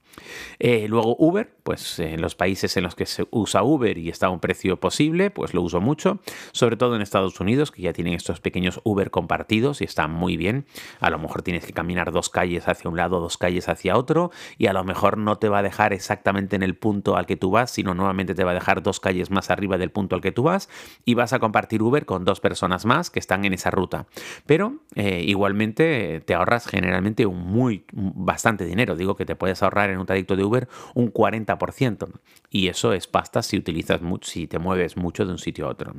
Eh, 0.58 0.86
luego 0.88 1.16
Uber, 1.18 1.50
pues 1.62 1.98
en 1.98 2.20
los 2.20 2.34
países 2.34 2.76
en 2.76 2.84
los 2.84 2.94
que 2.94 3.06
se 3.06 3.26
usa 3.30 3.62
Uber 3.62 3.98
y 3.98 4.08
está 4.08 4.26
a 4.26 4.30
un 4.30 4.40
precio 4.40 4.78
posible, 4.80 5.05
pues 5.34 5.54
lo 5.54 5.62
uso 5.62 5.80
mucho, 5.80 6.20
sobre 6.52 6.76
todo 6.76 6.96
en 6.96 7.02
Estados 7.02 7.38
Unidos, 7.40 7.70
que 7.70 7.82
ya 7.82 7.92
tienen 7.92 8.14
estos 8.14 8.40
pequeños 8.40 8.80
Uber 8.84 9.10
compartidos 9.10 9.80
y 9.80 9.84
están 9.84 10.10
muy 10.12 10.36
bien. 10.36 10.66
A 11.00 11.10
lo 11.10 11.18
mejor 11.18 11.42
tienes 11.42 11.64
que 11.64 11.72
caminar 11.72 12.12
dos 12.12 12.28
calles 12.28 12.68
hacia 12.68 12.90
un 12.90 12.96
lado, 12.96 13.20
dos 13.20 13.36
calles 13.36 13.68
hacia 13.68 13.96
otro, 13.96 14.30
y 14.58 14.66
a 14.66 14.72
lo 14.72 14.84
mejor 14.84 15.18
no 15.18 15.36
te 15.36 15.48
va 15.48 15.58
a 15.58 15.62
dejar 15.62 15.92
exactamente 15.92 16.56
en 16.56 16.62
el 16.62 16.74
punto 16.76 17.16
al 17.16 17.26
que 17.26 17.36
tú 17.36 17.50
vas, 17.50 17.70
sino 17.70 17.94
nuevamente 17.94 18.34
te 18.34 18.44
va 18.44 18.50
a 18.50 18.54
dejar 18.54 18.82
dos 18.82 19.00
calles 19.00 19.30
más 19.30 19.50
arriba 19.50 19.78
del 19.78 19.90
punto 19.90 20.16
al 20.16 20.20
que 20.20 20.32
tú 20.32 20.42
vas, 20.42 20.68
y 21.04 21.14
vas 21.14 21.32
a 21.32 21.38
compartir 21.38 21.82
Uber 21.82 22.04
con 22.04 22.24
dos 22.24 22.40
personas 22.40 22.84
más 22.84 23.10
que 23.10 23.18
están 23.18 23.44
en 23.44 23.52
esa 23.52 23.70
ruta. 23.70 24.06
Pero 24.46 24.74
eh, 24.94 25.22
igualmente 25.26 26.22
te 26.24 26.34
ahorras 26.34 26.66
generalmente 26.66 27.26
un 27.26 27.46
muy 27.46 27.84
bastante 27.92 28.64
dinero. 28.64 28.96
Digo 28.96 29.16
que 29.16 29.24
te 29.24 29.36
puedes 29.36 29.62
ahorrar 29.62 29.90
en 29.90 29.98
un 29.98 30.06
trayecto 30.06 30.36
de 30.36 30.44
Uber 30.44 30.68
un 30.94 31.12
40%. 31.12 32.08
Y 32.50 32.68
eso 32.68 32.92
es 32.92 33.06
pasta 33.06 33.42
si 33.42 33.58
utilizas 33.58 34.02
mucho, 34.02 34.30
si 34.30 34.46
te 34.46 34.58
mueves 34.58 34.85
mucho 34.96 35.24
de 35.24 35.32
un 35.32 35.38
sitio 35.38 35.66
a 35.66 35.70
otro. 35.70 35.94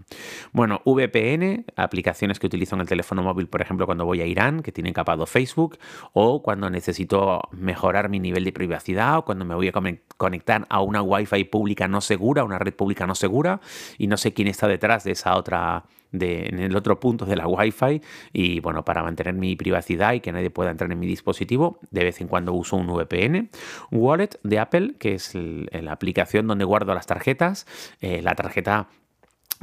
Bueno, 0.51 0.81
VPN, 0.85 1.65
aplicaciones 1.75 2.39
que 2.39 2.47
utilizo 2.47 2.75
en 2.75 2.81
el 2.81 2.87
teléfono 2.87 3.23
móvil, 3.23 3.47
por 3.47 3.61
ejemplo, 3.61 3.85
cuando 3.85 4.05
voy 4.05 4.21
a 4.21 4.25
Irán, 4.25 4.61
que 4.61 4.71
tienen 4.71 4.93
capado 4.93 5.25
Facebook, 5.25 5.77
o 6.13 6.43
cuando 6.43 6.69
necesito 6.69 7.41
mejorar 7.51 8.09
mi 8.09 8.19
nivel 8.19 8.43
de 8.43 8.51
privacidad, 8.51 9.17
o 9.17 9.25
cuando 9.25 9.45
me 9.45 9.55
voy 9.55 9.67
a 9.67 9.73
conectar 10.17 10.65
a 10.69 10.81
una 10.81 11.01
Wi-Fi 11.01 11.45
pública 11.45 11.87
no 11.87 12.01
segura, 12.01 12.43
una 12.43 12.59
red 12.59 12.73
pública 12.73 13.07
no 13.07 13.15
segura, 13.15 13.59
y 13.97 14.07
no 14.07 14.17
sé 14.17 14.33
quién 14.33 14.47
está 14.47 14.67
detrás 14.67 15.03
de 15.03 15.11
esa 15.11 15.35
otra 15.35 15.85
en 16.11 16.59
el 16.59 16.75
otro 16.75 16.99
punto 16.99 17.25
de 17.25 17.35
la 17.35 17.47
Wi-Fi 17.47 18.01
y 18.33 18.59
bueno, 18.59 18.83
para 18.85 19.03
mantener 19.03 19.33
mi 19.33 19.55
privacidad 19.55 20.13
y 20.13 20.19
que 20.19 20.31
nadie 20.31 20.49
pueda 20.49 20.71
entrar 20.71 20.91
en 20.91 20.99
mi 20.99 21.07
dispositivo, 21.07 21.79
de 21.91 22.03
vez 22.03 22.21
en 22.21 22.27
cuando 22.27 22.53
uso 22.53 22.75
un 22.75 22.87
VPN. 22.87 23.49
Wallet 23.91 24.39
de 24.43 24.59
Apple, 24.59 24.95
que 24.99 25.15
es 25.15 25.33
la 25.35 25.91
aplicación 25.91 26.47
donde 26.47 26.65
guardo 26.65 26.93
las 26.93 27.07
tarjetas. 27.07 27.65
Eh, 28.01 28.21
la 28.21 28.35
tarjeta 28.35 28.87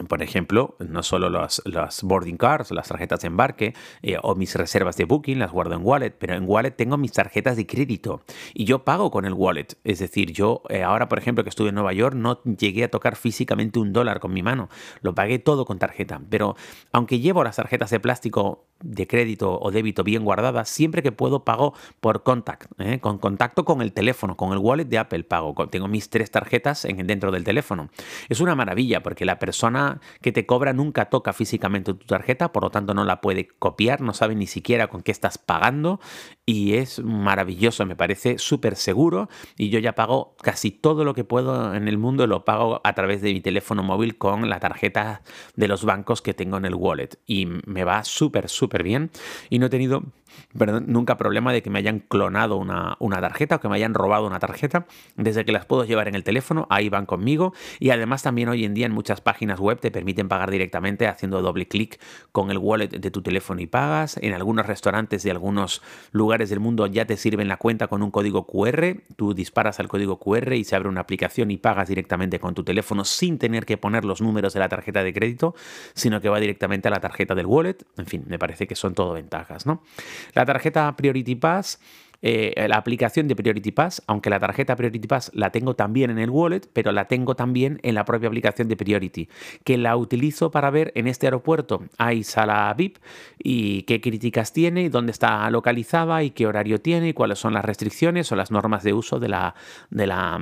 por 0.08 0.22
ejemplo, 0.22 0.76
no 0.78 1.02
solo 1.02 1.30
las, 1.30 1.62
boarding 2.02 2.36
cards, 2.36 2.70
las 2.72 2.88
tarjetas 2.88 3.20
de 3.20 3.28
embarque 3.28 3.74
eh, 4.02 4.16
o 4.22 4.34
mis 4.34 4.54
reservas 4.54 4.96
de 4.96 5.04
booking 5.04 5.38
las 5.38 5.52
guardo 5.52 5.74
en 5.74 5.84
wallet, 5.84 6.10
pero 6.10 6.34
en 6.34 6.44
wallet 6.46 6.72
tengo 6.72 6.96
mis 6.96 7.12
tarjetas 7.12 7.56
de 7.56 7.66
crédito 7.66 8.22
y 8.52 8.64
yo 8.64 8.84
pago 8.84 9.10
con 9.10 9.24
el 9.24 9.32
wallet. 9.32 9.68
Es 9.84 10.00
decir, 10.00 10.32
yo 10.32 10.62
eh, 10.68 10.82
ahora, 10.82 11.08
por 11.08 11.18
ejemplo, 11.18 11.44
que 11.44 11.50
estuve 11.50 11.68
en 11.68 11.76
Nueva 11.76 11.92
York, 11.92 12.16
no 12.16 12.42
llegué 12.42 12.84
a 12.84 12.90
tocar 12.90 13.16
físicamente 13.16 13.78
un 13.78 13.92
dólar 13.92 14.20
con 14.20 14.32
mi 14.32 14.42
mano, 14.42 14.68
lo 15.02 15.14
pagué 15.14 15.38
todo 15.38 15.64
con 15.64 15.78
tarjeta. 15.78 16.20
Pero 16.28 16.56
aunque 16.92 17.20
llevo 17.20 17.44
las 17.44 17.56
tarjetas 17.56 17.90
de 17.90 18.00
plástico 18.00 18.66
de 18.84 19.06
crédito 19.06 19.58
o 19.60 19.70
débito 19.70 20.04
bien 20.04 20.24
guardadas, 20.24 20.68
siempre 20.68 21.02
que 21.02 21.10
puedo 21.10 21.44
pago 21.44 21.74
por 22.00 22.22
contact, 22.22 22.70
¿eh? 22.78 23.00
con 23.00 23.18
contacto 23.18 23.64
con 23.64 23.82
el 23.82 23.92
teléfono, 23.92 24.36
con 24.36 24.52
el 24.52 24.58
wallet 24.58 24.84
de 24.84 24.98
Apple 24.98 25.24
pago. 25.24 25.54
Tengo 25.68 25.88
mis 25.88 26.10
tres 26.10 26.30
tarjetas 26.30 26.84
en, 26.84 27.06
dentro 27.06 27.30
del 27.32 27.44
teléfono. 27.44 27.88
Es 28.28 28.40
una 28.40 28.54
maravilla 28.54 29.02
porque 29.02 29.24
la 29.24 29.38
persona 29.38 30.00
que 30.20 30.32
te 30.32 30.46
cobra 30.46 30.72
nunca 30.72 31.06
toca 31.06 31.32
físicamente 31.32 31.94
tu 31.94 32.06
tarjeta, 32.06 32.52
por 32.52 32.62
lo 32.62 32.70
tanto 32.70 32.94
no 32.94 33.04
la 33.04 33.20
puede 33.20 33.48
copiar, 33.58 34.00
no 34.00 34.12
sabe 34.12 34.34
ni 34.34 34.46
siquiera 34.46 34.88
con 34.88 35.02
qué 35.02 35.12
estás 35.12 35.38
pagando 35.38 36.00
y 36.46 36.74
es 36.74 37.02
maravilloso, 37.02 37.86
me 37.86 37.96
parece 37.96 38.38
súper 38.38 38.76
seguro 38.76 39.28
y 39.56 39.70
yo 39.70 39.78
ya 39.78 39.94
pago 39.94 40.36
casi 40.42 40.70
todo 40.70 41.04
lo 41.04 41.14
que 41.14 41.24
puedo 41.24 41.74
en 41.74 41.88
el 41.88 41.96
mundo, 41.96 42.26
lo 42.26 42.44
pago 42.44 42.80
a 42.84 42.92
través 42.92 43.22
de 43.22 43.32
mi 43.32 43.40
teléfono 43.40 43.82
móvil 43.82 44.18
con 44.18 44.48
la 44.48 44.60
tarjeta 44.60 45.22
de 45.56 45.68
los 45.68 45.84
bancos 45.84 46.20
que 46.20 46.34
tengo 46.34 46.56
en 46.58 46.66
el 46.66 46.74
wallet 46.74 47.18
y 47.26 47.46
me 47.46 47.84
va 47.84 48.04
súper, 48.04 48.48
súper 48.48 48.82
bien 48.82 49.10
y 49.48 49.58
no 49.58 49.66
he 49.66 49.70
tenido 49.70 50.02
nunca 50.86 51.16
problema 51.16 51.52
de 51.52 51.62
que 51.62 51.70
me 51.70 51.78
hayan 51.78 52.00
clonado 52.00 52.56
una, 52.56 52.96
una, 53.00 53.20
tarjeta 53.20 53.56
o 53.56 53.60
que 53.60 53.68
me 53.68 53.76
hayan 53.76 53.94
robado 53.94 54.26
una 54.26 54.38
tarjeta. 54.38 54.86
Desde 55.16 55.44
que 55.44 55.52
las 55.52 55.66
puedo 55.66 55.84
llevar 55.84 56.08
en 56.08 56.14
el 56.14 56.24
teléfono, 56.24 56.66
ahí 56.70 56.88
van 56.88 57.06
conmigo. 57.06 57.54
Y 57.78 57.90
además 57.90 58.22
también 58.22 58.48
hoy 58.48 58.64
en 58.64 58.74
día 58.74 58.86
en 58.86 58.92
muchas 58.92 59.20
páginas 59.20 59.60
web 59.60 59.80
te 59.80 59.90
permiten 59.90 60.28
pagar 60.28 60.50
directamente 60.50 61.06
haciendo 61.06 61.42
doble 61.42 61.66
clic 61.68 62.00
con 62.32 62.50
el 62.50 62.58
wallet 62.58 62.88
de 62.88 63.10
tu 63.10 63.22
teléfono 63.22 63.60
y 63.60 63.66
pagas. 63.66 64.18
En 64.20 64.34
algunos 64.34 64.66
restaurantes 64.66 65.22
de 65.22 65.30
algunos 65.30 65.82
lugares 66.12 66.33
del 66.38 66.60
mundo 66.60 66.86
ya 66.86 67.04
te 67.06 67.16
sirven 67.16 67.48
la 67.48 67.56
cuenta 67.56 67.86
con 67.86 68.02
un 68.02 68.10
código 68.10 68.46
QR. 68.46 68.96
Tú 69.16 69.34
disparas 69.34 69.80
al 69.80 69.88
código 69.88 70.18
QR 70.18 70.52
y 70.54 70.64
se 70.64 70.76
abre 70.76 70.88
una 70.88 71.00
aplicación 71.00 71.50
y 71.50 71.56
pagas 71.56 71.88
directamente 71.88 72.38
con 72.38 72.54
tu 72.54 72.64
teléfono 72.64 73.04
sin 73.04 73.38
tener 73.38 73.66
que 73.66 73.76
poner 73.76 74.04
los 74.04 74.20
números 74.20 74.54
de 74.54 74.60
la 74.60 74.68
tarjeta 74.68 75.02
de 75.02 75.12
crédito, 75.12 75.54
sino 75.94 76.20
que 76.20 76.28
va 76.28 76.40
directamente 76.40 76.88
a 76.88 76.90
la 76.90 77.00
tarjeta 77.00 77.34
del 77.34 77.46
wallet. 77.46 77.78
En 77.96 78.06
fin, 78.06 78.24
me 78.26 78.38
parece 78.38 78.66
que 78.66 78.74
son 78.74 78.94
todo 78.94 79.12
ventajas, 79.12 79.66
¿no? 79.66 79.82
La 80.34 80.44
tarjeta 80.44 80.94
Priority 80.96 81.36
Pass 81.36 81.78
eh, 82.26 82.54
la 82.68 82.78
aplicación 82.78 83.28
de 83.28 83.36
Priority 83.36 83.70
Pass, 83.70 84.02
aunque 84.06 84.30
la 84.30 84.40
tarjeta 84.40 84.76
Priority 84.76 85.06
Pass 85.06 85.30
la 85.34 85.50
tengo 85.50 85.76
también 85.76 86.10
en 86.10 86.18
el 86.18 86.30
wallet, 86.30 86.62
pero 86.72 86.90
la 86.90 87.04
tengo 87.04 87.36
también 87.36 87.80
en 87.82 87.94
la 87.94 88.06
propia 88.06 88.28
aplicación 88.28 88.66
de 88.66 88.78
Priority, 88.78 89.28
que 89.62 89.76
la 89.76 89.94
utilizo 89.94 90.50
para 90.50 90.70
ver 90.70 90.90
en 90.94 91.06
este 91.06 91.26
aeropuerto. 91.26 91.82
Hay 91.98 92.24
sala 92.24 92.72
VIP 92.78 92.96
y 93.38 93.82
qué 93.82 94.00
críticas 94.00 94.54
tiene 94.54 94.88
dónde 94.88 95.12
está 95.12 95.50
localizada 95.50 96.22
y 96.22 96.30
qué 96.30 96.46
horario 96.46 96.80
tiene 96.80 97.08
y 97.08 97.12
cuáles 97.12 97.38
son 97.38 97.52
las 97.52 97.62
restricciones 97.62 98.32
o 98.32 98.36
las 98.36 98.50
normas 98.50 98.84
de 98.84 98.94
uso 98.94 99.20
de 99.20 99.28
la, 99.28 99.54
de 99.90 100.06
la 100.06 100.40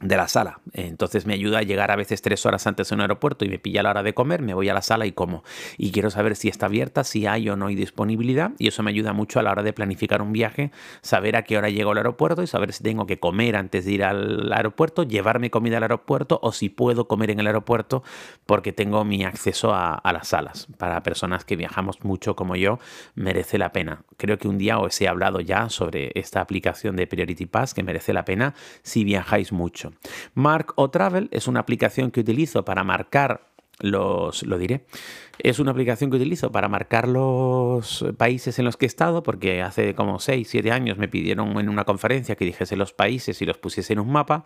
de 0.00 0.16
la 0.16 0.28
sala. 0.28 0.60
Entonces 0.72 1.26
me 1.26 1.34
ayuda 1.34 1.58
a 1.58 1.62
llegar 1.62 1.90
a 1.90 1.96
veces 1.96 2.22
tres 2.22 2.46
horas 2.46 2.66
antes 2.66 2.88
de 2.88 2.94
un 2.94 3.00
aeropuerto 3.00 3.44
y 3.44 3.48
me 3.48 3.58
pilla 3.58 3.82
la 3.82 3.90
hora 3.90 4.02
de 4.02 4.14
comer, 4.14 4.42
me 4.42 4.54
voy 4.54 4.68
a 4.68 4.74
la 4.74 4.82
sala 4.82 5.06
y 5.06 5.12
como. 5.12 5.42
Y 5.76 5.90
quiero 5.90 6.10
saber 6.10 6.36
si 6.36 6.48
está 6.48 6.66
abierta, 6.66 7.04
si 7.04 7.26
hay 7.26 7.48
o 7.48 7.56
no 7.56 7.66
hay 7.66 7.74
disponibilidad. 7.74 8.52
Y 8.58 8.68
eso 8.68 8.82
me 8.82 8.90
ayuda 8.90 9.12
mucho 9.12 9.40
a 9.40 9.42
la 9.42 9.50
hora 9.50 9.62
de 9.62 9.72
planificar 9.72 10.22
un 10.22 10.32
viaje, 10.32 10.70
saber 11.02 11.36
a 11.36 11.42
qué 11.42 11.58
hora 11.58 11.68
llego 11.68 11.90
al 11.90 11.98
aeropuerto 11.98 12.42
y 12.42 12.46
saber 12.46 12.72
si 12.72 12.82
tengo 12.82 13.06
que 13.06 13.18
comer 13.18 13.56
antes 13.56 13.84
de 13.84 13.92
ir 13.92 14.04
al 14.04 14.52
aeropuerto, 14.52 15.02
llevarme 15.02 15.50
comida 15.50 15.78
al 15.78 15.82
aeropuerto 15.84 16.38
o 16.42 16.52
si 16.52 16.68
puedo 16.68 17.08
comer 17.08 17.30
en 17.30 17.40
el 17.40 17.46
aeropuerto 17.46 18.02
porque 18.46 18.72
tengo 18.72 19.04
mi 19.04 19.24
acceso 19.24 19.74
a, 19.74 19.94
a 19.94 20.12
las 20.12 20.28
salas. 20.28 20.68
Para 20.78 21.02
personas 21.02 21.44
que 21.44 21.56
viajamos 21.56 22.04
mucho 22.04 22.36
como 22.36 22.56
yo, 22.56 22.78
merece 23.14 23.58
la 23.58 23.72
pena. 23.72 24.04
Creo 24.16 24.38
que 24.38 24.48
un 24.48 24.58
día 24.58 24.78
os 24.78 25.00
he 25.00 25.08
hablado 25.08 25.40
ya 25.40 25.68
sobre 25.68 26.12
esta 26.14 26.40
aplicación 26.40 26.96
de 26.96 27.06
Priority 27.06 27.46
Pass 27.46 27.74
que 27.74 27.82
merece 27.82 28.12
la 28.12 28.24
pena 28.24 28.54
si 28.82 29.04
viajáis 29.04 29.52
mucho. 29.52 29.87
Mark 30.34 30.72
o 30.76 30.90
Travel 30.90 31.28
es 31.30 31.48
una 31.48 31.60
aplicación 31.60 32.10
que 32.10 32.20
utilizo 32.20 32.64
para 32.64 32.84
marcar 32.84 33.48
los, 33.80 34.42
lo 34.42 34.58
diré, 34.58 34.84
es 35.38 35.58
una 35.58 35.70
aplicación 35.70 36.10
que 36.10 36.16
utilizo 36.16 36.50
para 36.50 36.68
marcar 36.68 37.08
los 37.08 38.04
países 38.16 38.58
en 38.58 38.64
los 38.64 38.76
que 38.76 38.86
he 38.86 38.88
estado, 38.88 39.22
porque 39.22 39.62
hace 39.62 39.94
como 39.94 40.18
6, 40.18 40.48
7 40.48 40.72
años 40.72 40.98
me 40.98 41.08
pidieron 41.08 41.58
en 41.58 41.68
una 41.68 41.84
conferencia 41.84 42.36
que 42.36 42.44
dijese 42.44 42.76
los 42.76 42.92
países 42.92 43.40
y 43.40 43.46
los 43.46 43.58
pusiese 43.58 43.92
en 43.92 44.00
un 44.00 44.10
mapa, 44.10 44.44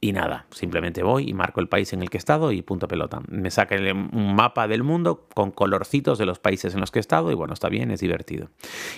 y 0.00 0.12
nada, 0.12 0.46
simplemente 0.50 1.02
voy 1.02 1.28
y 1.28 1.34
marco 1.34 1.60
el 1.60 1.68
país 1.68 1.92
en 1.92 2.02
el 2.02 2.10
que 2.10 2.16
he 2.16 2.18
estado 2.18 2.52
y 2.52 2.62
punto 2.62 2.88
pelota. 2.88 3.20
Me 3.28 3.50
saca 3.50 3.76
un 3.76 4.34
mapa 4.34 4.68
del 4.68 4.82
mundo 4.82 5.26
con 5.34 5.50
colorcitos 5.50 6.18
de 6.18 6.26
los 6.26 6.38
países 6.38 6.74
en 6.74 6.80
los 6.80 6.90
que 6.90 6.98
he 6.98 7.00
estado, 7.00 7.30
y 7.30 7.34
bueno, 7.34 7.54
está 7.54 7.68
bien, 7.68 7.90
es 7.90 8.00
divertido. 8.00 8.50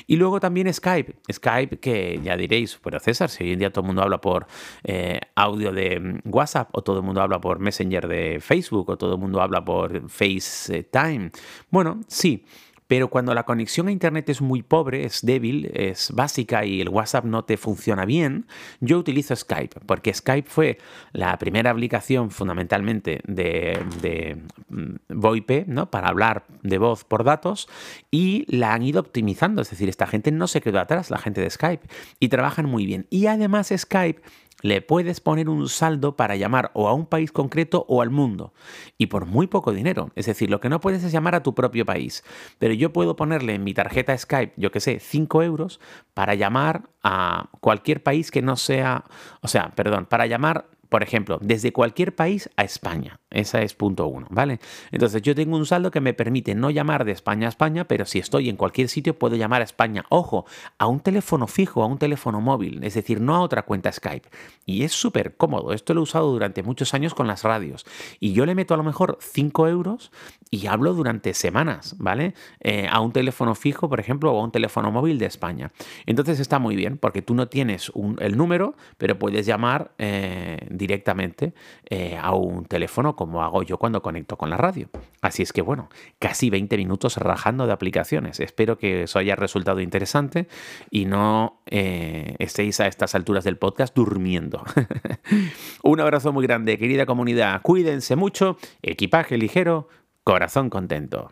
Y 0.07 0.17
luego 0.17 0.41
también 0.41 0.73
Skype, 0.73 1.17
Skype 1.33 1.79
que 1.79 2.21
ya 2.23 2.37
diréis, 2.37 2.79
pero 2.83 3.01
César, 3.01 3.31
si 3.31 3.45
hoy 3.45 3.53
en 3.53 3.59
día 3.59 3.73
todo 3.73 3.83
el 3.83 3.87
mundo 3.87 4.03
habla 4.03 4.21
por 4.21 4.47
eh, 4.85 5.21
audio 5.35 5.73
de 5.73 6.21
WhatsApp, 6.25 6.69
o 6.73 6.83
todo 6.83 6.99
el 6.99 7.05
mundo 7.05 7.23
habla 7.23 7.41
por 7.41 7.59
Messenger 7.59 8.09
de 8.09 8.39
Facebook, 8.41 8.91
o 8.91 8.97
todo 8.97 9.15
el 9.15 9.21
mundo 9.21 9.41
habla 9.41 9.65
por 9.65 10.09
FaceTime, 10.09 11.30
bueno, 11.71 12.01
sí, 12.09 12.45
pero 12.91 13.09
cuando 13.09 13.33
la 13.35 13.45
conexión 13.45 13.87
a 13.87 13.93
Internet 13.93 14.29
es 14.31 14.41
muy 14.41 14.65
pobre, 14.65 15.05
es 15.05 15.25
débil, 15.25 15.71
es 15.75 16.11
básica 16.11 16.65
y 16.65 16.81
el 16.81 16.89
WhatsApp 16.89 17.25
no 17.25 17.45
te 17.45 17.57
funciona 17.57 18.05
bien, 18.05 18.47
yo 18.81 18.99
utilizo 18.99 19.37
Skype, 19.37 19.79
porque 19.87 20.13
Skype 20.13 20.51
fue 20.51 20.79
la 21.13 21.39
primera 21.39 21.71
aplicación 21.71 22.33
fundamentalmente 22.33 23.21
de, 23.29 23.79
de 24.03 24.39
mm, 24.71 24.95
VoIP, 25.09 25.69
¿no? 25.69 25.89
para 25.89 26.09
hablar 26.09 26.47
de 26.65 26.79
voz 26.79 27.05
por 27.05 27.23
datos, 27.23 27.69
y 28.11 28.45
la 28.49 28.75
han 28.75 28.83
ido 28.83 28.99
optimizando, 28.99 29.63
es 29.63 29.71
decir, 29.71 29.89
esta 29.89 30.09
gente 30.09 30.33
no 30.33 30.49
se 30.49 30.61
quedó 30.61 30.81
atrás, 30.81 31.11
la 31.11 31.19
gente 31.19 31.41
de 31.43 31.51
Skype, 31.51 31.87
y 32.19 32.29
trabajan 32.29 32.67
muy 32.67 32.87
bien. 32.87 33.07
Y 33.09 33.27
además 33.27 33.73
Skype 33.73 34.21
le 34.63 34.83
puedes 34.83 35.21
poner 35.21 35.49
un 35.49 35.69
saldo 35.69 36.17
para 36.17 36.37
llamar 36.37 36.71
o 36.75 36.89
a 36.89 36.93
un 36.93 37.07
país 37.07 37.33
concreto 37.33 37.85
o 37.89 38.03
al 38.03 38.11
mundo. 38.11 38.53
Y 38.99 39.07
por 39.07 39.27
muy 39.27 39.47
poco 39.47 39.73
dinero. 39.73 40.11
Es 40.15 40.27
decir, 40.27 40.51
lo 40.51 40.61
que 40.61 40.69
no 40.69 40.81
puedes 40.81 41.05
es 41.05 41.13
llamar 41.13 41.35
a 41.35 41.43
tu 41.43 41.55
propio 41.55 41.85
país. 41.85 42.25
Pero 42.59 42.75
yo 42.75 42.93
puedo 42.93 43.17
ponerle 43.17 43.55
en 43.55 43.65
mi 43.65 43.75
tarjeta 43.75 44.17
Skype, 44.17 44.55
yo 44.57 44.71
que 44.71 44.81
sé, 44.81 45.01
5 45.01 45.43
euros 45.43 45.81
para 46.15 46.35
llamar 46.35 46.91
a 47.03 47.51
cualquier 47.61 48.03
país 48.03 48.31
que 48.31 48.43
no 48.43 48.57
sea, 48.57 49.05
o 49.41 49.49
sea, 49.49 49.73
perdón, 49.75 50.07
para 50.07 50.27
llamar 50.27 50.67
por 50.91 51.03
ejemplo, 51.03 51.39
desde 51.41 51.73
cualquier 51.73 52.15
país 52.15 52.51
a 52.57 52.65
España. 52.65 53.21
Esa 53.31 53.63
es 53.63 53.75
punto 53.75 54.09
uno, 54.09 54.27
¿vale? 54.29 54.59
Entonces 54.91 55.23
yo 55.23 55.37
tengo 55.37 55.57
un 55.57 55.65
saldo 55.65 55.93
que 55.93 56.01
me 56.01 56.15
permite 56.15 56.57
no 56.57 56.69
llamar 56.69 57.05
de 57.05 57.13
España 57.13 57.47
a 57.47 57.51
España, 57.51 57.87
pero 57.87 58.05
si 58.05 58.19
estoy 58.19 58.49
en 58.49 58.57
cualquier 58.57 58.89
sitio 58.89 59.17
puedo 59.17 59.37
llamar 59.37 59.61
a 59.61 59.65
España. 59.65 60.05
Ojo, 60.09 60.47
a 60.79 60.89
un 60.89 60.99
teléfono 60.99 61.47
fijo, 61.47 61.85
a 61.85 61.87
un 61.87 61.99
teléfono 61.99 62.41
móvil, 62.41 62.83
es 62.83 62.95
decir, 62.95 63.21
no 63.21 63.37
a 63.37 63.41
otra 63.41 63.63
cuenta 63.63 63.93
Skype. 63.93 64.29
Y 64.67 64.83
es 64.83 64.93
súper 64.93 65.37
cómodo. 65.37 65.73
Esto 65.73 65.95
lo 65.95 66.01
he 66.01 66.03
usado 66.03 66.33
durante 66.33 66.65
muchos 66.65 66.93
años 66.93 67.15
con 67.15 67.29
las 67.29 67.45
radios. 67.45 67.87
Y 68.19 68.33
yo 68.33 68.45
le 68.45 68.57
meto 68.57 68.75
a 68.75 68.77
lo 68.77 68.83
mejor 68.83 69.19
5 69.21 69.69
euros 69.69 70.11
y 70.51 70.67
hablo 70.67 70.95
durante 70.95 71.33
semanas, 71.33 71.95
¿vale? 71.99 72.35
Eh, 72.61 72.89
a 72.91 73.01
un 73.01 73.13
teléfono 73.13 73.55
fijo, 73.55 73.89
por 73.89 74.01
ejemplo, 74.01 74.33
o 74.33 74.41
a 74.41 74.45
un 74.45 74.51
teléfono 74.51 74.91
móvil 74.91 75.19
de 75.19 75.27
España. 75.27 75.71
Entonces 76.07 76.41
está 76.41 76.59
muy 76.59 76.75
bien 76.75 76.99
porque 76.99 77.23
tú 77.23 77.35
no 77.35 77.47
tienes 77.47 77.93
el 78.19 78.37
número, 78.37 78.75
pero 78.99 79.17
puedes 79.17 79.47
llamar 79.47 79.93
eh, 79.99 80.67
directamente 80.69 81.55
eh, 81.89 82.19
a 82.21 82.35
un 82.35 82.65
teléfono 82.65 83.15
como 83.15 83.45
hago 83.45 83.63
yo 83.63 83.79
cuando 83.79 84.03
conecto 84.03 84.37
con 84.37 84.51
la 84.51 84.57
radio. 84.57 84.89
Así 85.21 85.43
es 85.43 85.53
que 85.53 85.63
bueno, 85.63 85.89
casi 86.19 86.51
20 86.51 86.77
minutos 86.77 87.17
rajando 87.19 87.67
de 87.69 87.73
aplicaciones. 87.73 88.41
Espero 88.41 88.77
que 88.77 89.05
eso 89.05 89.21
haya 89.21 89.37
resultado 89.37 89.81
interesante 89.81 90.49
y 90.91 91.05
no 91.05 91.61
estéis 91.67 92.81
a 92.81 92.89
estas 92.89 93.15
alturas 93.15 93.45
del 93.45 93.57
podcast 93.57 93.95
durmiendo. 93.95 94.65
un 95.85 96.01
abrazo 96.01 96.33
muy 96.33 96.45
grande, 96.45 96.77
querida 96.79 97.07
comunidad. 97.07 97.63
Cuídense 97.63 98.17
mucho, 98.17 98.57
equipaje 98.83 99.39
ligero, 99.39 99.89
corazón 100.25 100.71
contento. 100.71 101.31